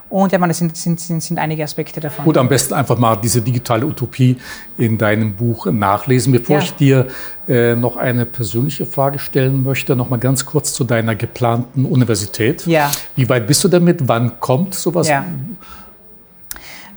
[0.10, 2.26] Und ja, man, das sind, sind, sind, sind einige Aspekte davon.
[2.26, 4.38] Gut, am besten einfach mal diese digitale Utopie
[4.78, 6.32] in deinem Buch nachlesen.
[6.32, 6.64] Bevor Ja.
[6.64, 7.08] ich dir
[7.48, 12.66] äh, noch eine persönliche Frage stellen möchte, noch mal ganz kurz zu deiner geplanten Universität.
[12.68, 12.92] Ja.
[13.16, 14.08] Wie weit bist du damit?
[14.08, 15.08] Wann kommt sowas?
[15.08, 15.26] Ja.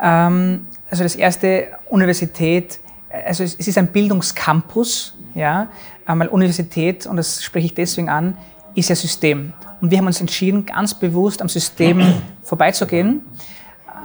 [0.00, 2.78] Ähm, also das erste Universität,
[3.26, 5.68] also es es ist ein Bildungscampus, ja,
[6.08, 8.36] einmal Universität, und das spreche ich deswegen an,
[8.74, 9.52] ist ja System.
[9.80, 12.02] Und wir haben uns entschieden, ganz bewusst am System
[12.42, 13.22] vorbeizugehen.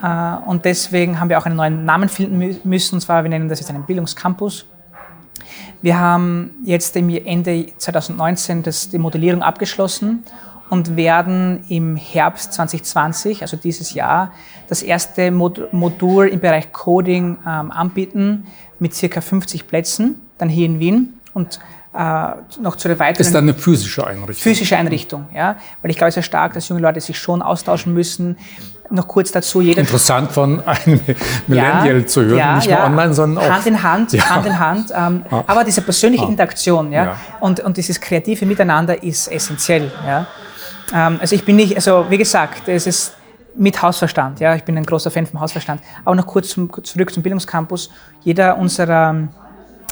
[0.01, 3.29] Äh, Und deswegen haben wir auch einen neuen Namen finden mü- müssen, und zwar, wir
[3.29, 4.65] nennen das jetzt einen Bildungscampus.
[5.81, 10.23] Wir haben jetzt im Ende 2019 das, die Modellierung abgeschlossen
[10.69, 14.31] und werden im Herbst 2020, also dieses Jahr,
[14.69, 18.45] das erste Mod Modul im Bereich Coding ähm, anbieten
[18.79, 21.59] mit circa 50 Plätzen, dann hier in Wien und
[21.93, 24.43] noch zu der weiteren Ist dann eine physische Einrichtung?
[24.43, 28.37] physische Einrichtung, ja, weil ich glaube sehr stark, dass junge Leute sich schon austauschen müssen.
[28.89, 30.99] Noch kurz dazu, jeder Interessant von einem
[31.47, 32.77] Millennial zu hören, ja, nicht ja.
[32.77, 34.29] nur online, sondern auch Hand in Hand, Ja.
[34.29, 34.91] Hand in Hand.
[34.95, 37.17] Ähm, Aber diese persönliche Interaktion, ja, Ja.
[37.39, 40.27] Und, und dieses kreative Miteinander ist essentiell, ja.
[40.93, 43.13] Ähm, also ich bin nicht, also wie gesagt, es ist
[43.55, 45.81] mit Hausverstand, ja, ich bin ein großer Fan vom Hausverstand.
[46.03, 47.89] Aber noch kurz zum, zurück zum Bildungscampus.
[48.23, 49.27] Jeder unserer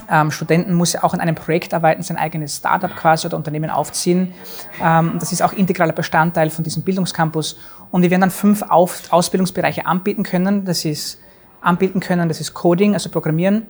[0.10, 3.70] ähm, Studenten muss ja auch an einem Projekt arbeiten, sein eigenes Startup quasi oder Unternehmen
[3.70, 4.34] aufziehen.
[4.82, 7.58] Ähm, das ist auch integraler Bestandteil von diesem Bildungscampus.
[7.92, 10.66] Und wir werden dann fünf Auf Ausbildungsbereiche anbieten können.
[10.66, 11.20] Das ist
[11.62, 13.68] anbieten können, das ist Coding, also Programmieren,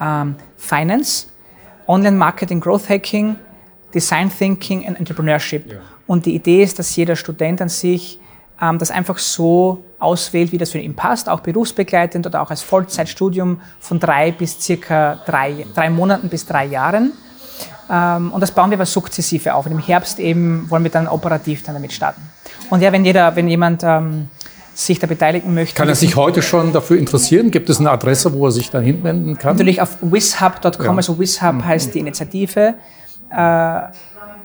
[0.00, 1.26] ähm, Finance,
[1.86, 3.36] Online-Marketing, Growth Hacking,
[3.92, 5.70] Design Thinking und Entrepreneurship.
[5.70, 5.78] Ja.
[6.06, 8.18] Und die Idee ist, dass jeder Student an sich
[8.60, 12.62] ähm, das einfach so auswählt, wie das für ihn passt, auch berufsbegleitend oder auch als
[12.62, 17.12] Vollzeitstudium von drei bis circa drei, drei Monaten bis drei Jahren.
[17.90, 19.66] Ähm, und das bauen wir aber sukzessive auf.
[19.66, 22.22] Und im Herbst eben wollen wir dann operativ dann damit starten.
[22.70, 24.28] Und ja, wenn jeder, wenn jemand ähm,
[24.74, 27.50] sich da beteiligen möchte, Kann er sich heute schon dafür interessieren?
[27.50, 29.52] Gibt es eine Adresse, wo er sich dann hinwenden kann?
[29.56, 30.92] Natürlich auf wishub.com, Ja.
[30.92, 30.98] Mhm.
[30.98, 32.74] also wishub heißt die Initiative.
[33.30, 33.80] Äh,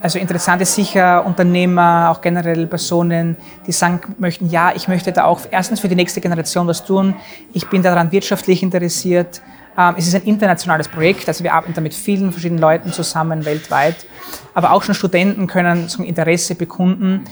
[0.02, 3.36] also interessant ist sicher Unternehmer, auch generell Personen,
[3.68, 7.16] die sagen möchten, ja, ich möchte da auch erstens für die nächste Generation was tun.
[7.54, 9.42] Ich bin daran wirtschaftlich interessiert.
[9.78, 13.46] Ähm, Es ist ein internationales Projekt, also wir arbeiten da mit vielen verschiedenen Leuten zusammen
[13.46, 14.06] weltweit.
[14.54, 17.26] Aber auch schon Studenten können ein Interesse bekunden.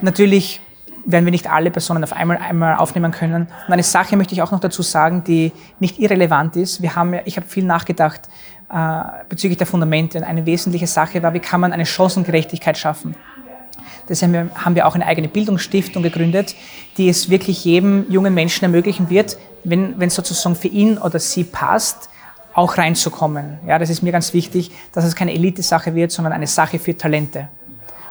[0.00, 0.60] Natürlich
[1.06, 3.48] werden wir nicht alle Personen auf einmal, einmal aufnehmen können.
[3.66, 6.82] Und eine Sache möchte ich auch noch dazu sagen, die nicht irrelevant ist.
[6.82, 8.22] Wir haben, ich habe viel nachgedacht
[9.28, 10.18] bezüglich der Fundamente.
[10.18, 13.14] Und eine wesentliche Sache war, wie kann man eine Chancengerechtigkeit schaffen.
[14.08, 16.54] Deshalb haben wir auch eine eigene Bildungsstiftung gegründet,
[16.98, 21.44] die es wirklich jedem jungen Menschen ermöglichen wird, wenn, wenn sozusagen für ihn oder sie
[21.44, 22.10] passt,
[22.52, 23.58] auch reinzukommen.
[23.66, 26.96] Ja, das ist mir ganz wichtig, dass es keine Elite-Sache wird, sondern eine Sache für
[26.96, 27.48] Talente.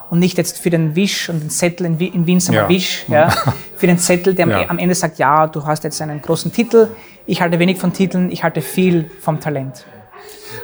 [0.10, 2.70] Und nicht jetzt für den Wisch und den Zettel in, in Wien sagen wir ja.
[2.70, 3.30] Wisch, ja,
[3.78, 4.70] für den Zettel, der ja.
[4.70, 6.90] am Ende sagt, ja, du hast jetzt einen großen Titel,
[7.26, 9.86] ich halte wenig von Titeln, ich halte viel vom Talent.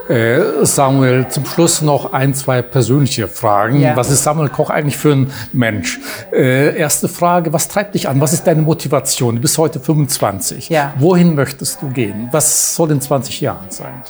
[0.07, 3.79] Äh, Samuel, zum Schluss noch ein, zwei persönliche Fragen.
[3.79, 3.95] Ja.
[3.95, 5.99] Was ist Samuel Koch eigentlich für ein Mensch?
[6.31, 8.19] Äh, erste Frage, was treibt dich an?
[8.19, 9.35] Was ist deine Motivation?
[9.35, 10.69] Du bist heute 25.
[10.69, 10.93] Ja.
[10.97, 12.29] Wohin möchtest du gehen?
[12.31, 14.01] Was soll in 20 Jahren sein?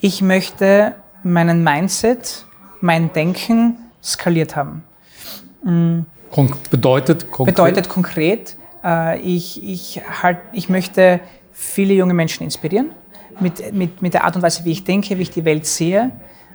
[0.00, 2.44] Ich möchte meinen Mindset,
[2.80, 4.82] mein Denken skaliert haben.
[5.62, 6.06] Mhm.
[6.30, 7.54] Kon bedeutet konkret?
[7.54, 11.20] Bedeutet konkret, äh, ich, ich, halt, ich möchte
[11.52, 12.90] viele junge Menschen inspirieren
[13.40, 16.12] mit, mit, mit der Art und Weise, wie ich denke, wie ich die Welt sehe.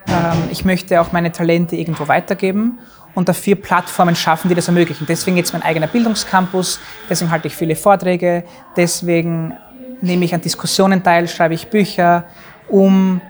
[0.07, 2.79] Ähm, ich möchte auch meine Talente irgendwo weitergeben
[3.15, 5.05] und dafür Plattformen schaffen, die das ermöglichen.
[5.07, 8.43] Deswegen jetzt mein eigener Bildungscampus, deswegen halte ich viele Vorträge,
[8.75, 9.53] deswegen
[10.01, 12.25] nehme ich an Diskussionen teil, schreibe ich Bücher,
[12.67, 13.21] um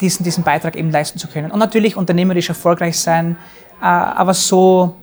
[0.00, 1.50] diesen, diesen Beitrag eben leisten zu können.
[1.50, 3.36] Und natürlich unternehmerisch erfolgreich sein,
[3.80, 4.96] äh, aber so,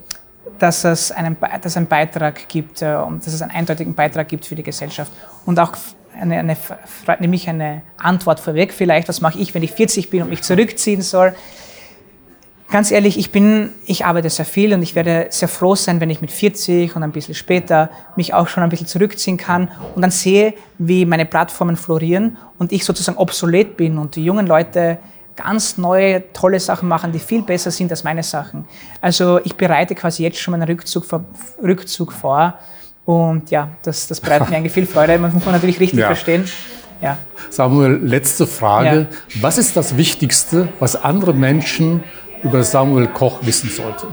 [0.60, 4.46] dass es einen, dass einen Beitrag gibt äh, und dass es einen eindeutigen Beitrag gibt
[4.46, 5.12] für die Gesellschaft
[5.46, 5.74] und auch
[6.20, 6.58] eine, eine,
[7.20, 11.02] nämlich eine Antwort vorweg vielleicht, was mache ich, wenn ich 40 bin und mich zurückziehen
[11.02, 11.36] soll.
[12.72, 16.10] Ganz ehrlich, ich bin, ich arbeite sehr viel und ich werde sehr froh sein, wenn
[16.10, 20.02] ich mit 40 und ein bisschen später mich auch schon ein bisschen zurückziehen kann und
[20.02, 24.98] dann sehe, wie meine Plattformen florieren und ich sozusagen obsolet bin und die jungen Leute
[25.36, 28.66] ganz neue, tolle Sachen machen, die viel besser sind als meine Sachen.
[29.00, 31.26] Also ich bereite quasi jetzt schon meinen Rückzug vor,
[31.62, 32.58] Rückzug vor
[33.06, 35.20] und ja, das, das bereitet mir eigentlich viel Freude.
[35.20, 36.08] Das muss man natürlich richtig ja.
[36.08, 36.46] verstehen.
[37.02, 37.18] Ja.
[37.50, 39.08] Samuel, letzte Frage.
[39.12, 39.42] Ja.
[39.42, 42.04] Was ist das Wichtigste, was andere Menschen
[42.42, 44.08] über Samuel Koch wissen sollten?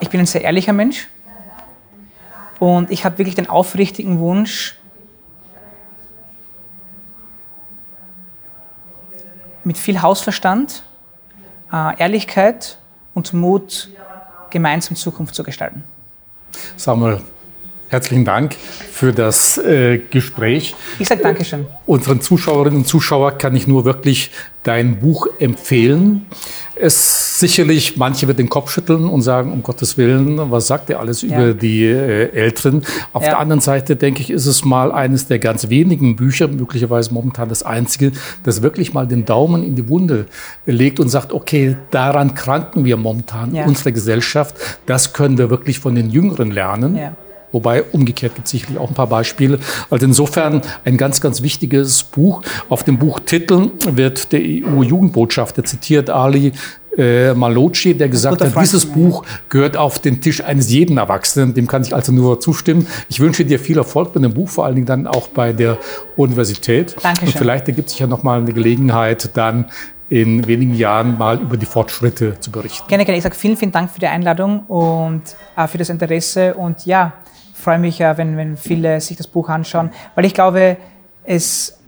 [0.00, 1.08] Ich bin ein sehr ehrlicher Mensch
[2.60, 4.76] und ich habe wirklich den aufrichtigen Wunsch,
[9.64, 10.82] mit viel Hausverstand,
[11.70, 12.78] äh, Ehrlichkeit
[13.12, 13.90] und Mut
[14.50, 15.84] gemeinsam Zukunft zu gestalten.
[16.76, 17.20] Samuel,
[17.88, 18.54] herzlichen Dank
[18.92, 20.74] für das äh, Gespräch.
[20.98, 21.66] Ich sage Dankeschön.
[21.86, 24.30] Unseren Zuschauerinnen und Zuschauern kann ich nur wirklich
[24.62, 26.26] dein Buch empfehlen.
[26.74, 31.00] Es sicherlich, manche wird den Kopf schütteln und sagen, um Gottes Willen, was sagt er
[31.00, 31.28] alles ja.
[31.28, 32.82] über die äh, Älteren?
[33.12, 33.30] Auf ja.
[33.30, 37.48] der anderen Seite, denke ich, ist es mal eines der ganz wenigen Bücher, möglicherweise momentan
[37.48, 38.12] das einzige,
[38.42, 40.26] das wirklich mal den Daumen in die Wunde
[40.66, 43.64] legt und sagt, okay, daran kranken wir momentan, ja.
[43.64, 44.54] unsere Gesellschaft.
[44.86, 46.98] Das können wir wirklich von den Jüngeren lernen.
[47.52, 49.58] Wobei umgekehrt gibt es sicherlich auch ein paar Beispiele.
[49.90, 52.42] Also insofern ein ganz, ganz wichtiges Buch.
[52.68, 56.52] Auf dem Buchtitel wird der EU-Jugendbotschafter zitiert, Ali
[56.98, 61.54] äh, Malocci, der gesagt hat, dieses Buch gehört auf den Tisch eines jeden Erwachsenen.
[61.54, 62.86] Dem kann ich also nur zustimmen.
[63.08, 65.78] Ich wünsche dir viel Erfolg mit dem Buch, vor allen Dingen dann auch bei der
[66.16, 66.96] Universität.
[67.02, 67.28] Dankeschön.
[67.28, 69.66] Und vielleicht ergibt sich ja noch mal eine Gelegenheit, dann
[70.10, 72.88] in wenigen Jahren mal über die Fortschritte zu berichten.
[72.88, 73.18] Gerne, gerne.
[73.18, 75.22] Ich sage vielen, vielen Dank für die Einladung und
[75.56, 76.54] äh, für das Interesse.
[76.54, 77.12] Und ja,
[77.58, 80.76] freue mich ja, wenn, wenn viele sich das Buch anschauen, weil ich glaube,
[81.24, 81.78] es,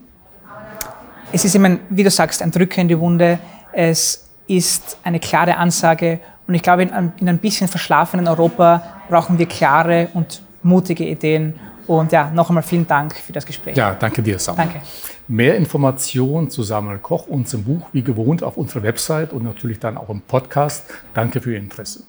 [1.31, 3.39] es ist immer, wie du sagst, ein Drücker in die Wunde.
[3.73, 9.37] Es ist eine klare Ansage und ich glaube, in, in ein bisschen verschlafenen Europa brauchen
[9.39, 11.55] wir klare und mutige Ideen.
[11.87, 13.75] Und ja, noch einmal vielen Dank für das Gespräch.
[13.75, 14.65] Ja, danke dir, Samuel.
[14.65, 14.81] Danke.
[15.27, 19.79] Mehr Informationen zu Samuel Koch und zum Buch wie gewohnt auf unserer Website und natürlich
[19.79, 20.85] dann auch im Podcast.
[21.13, 22.03] Danke für Ihr Interesse.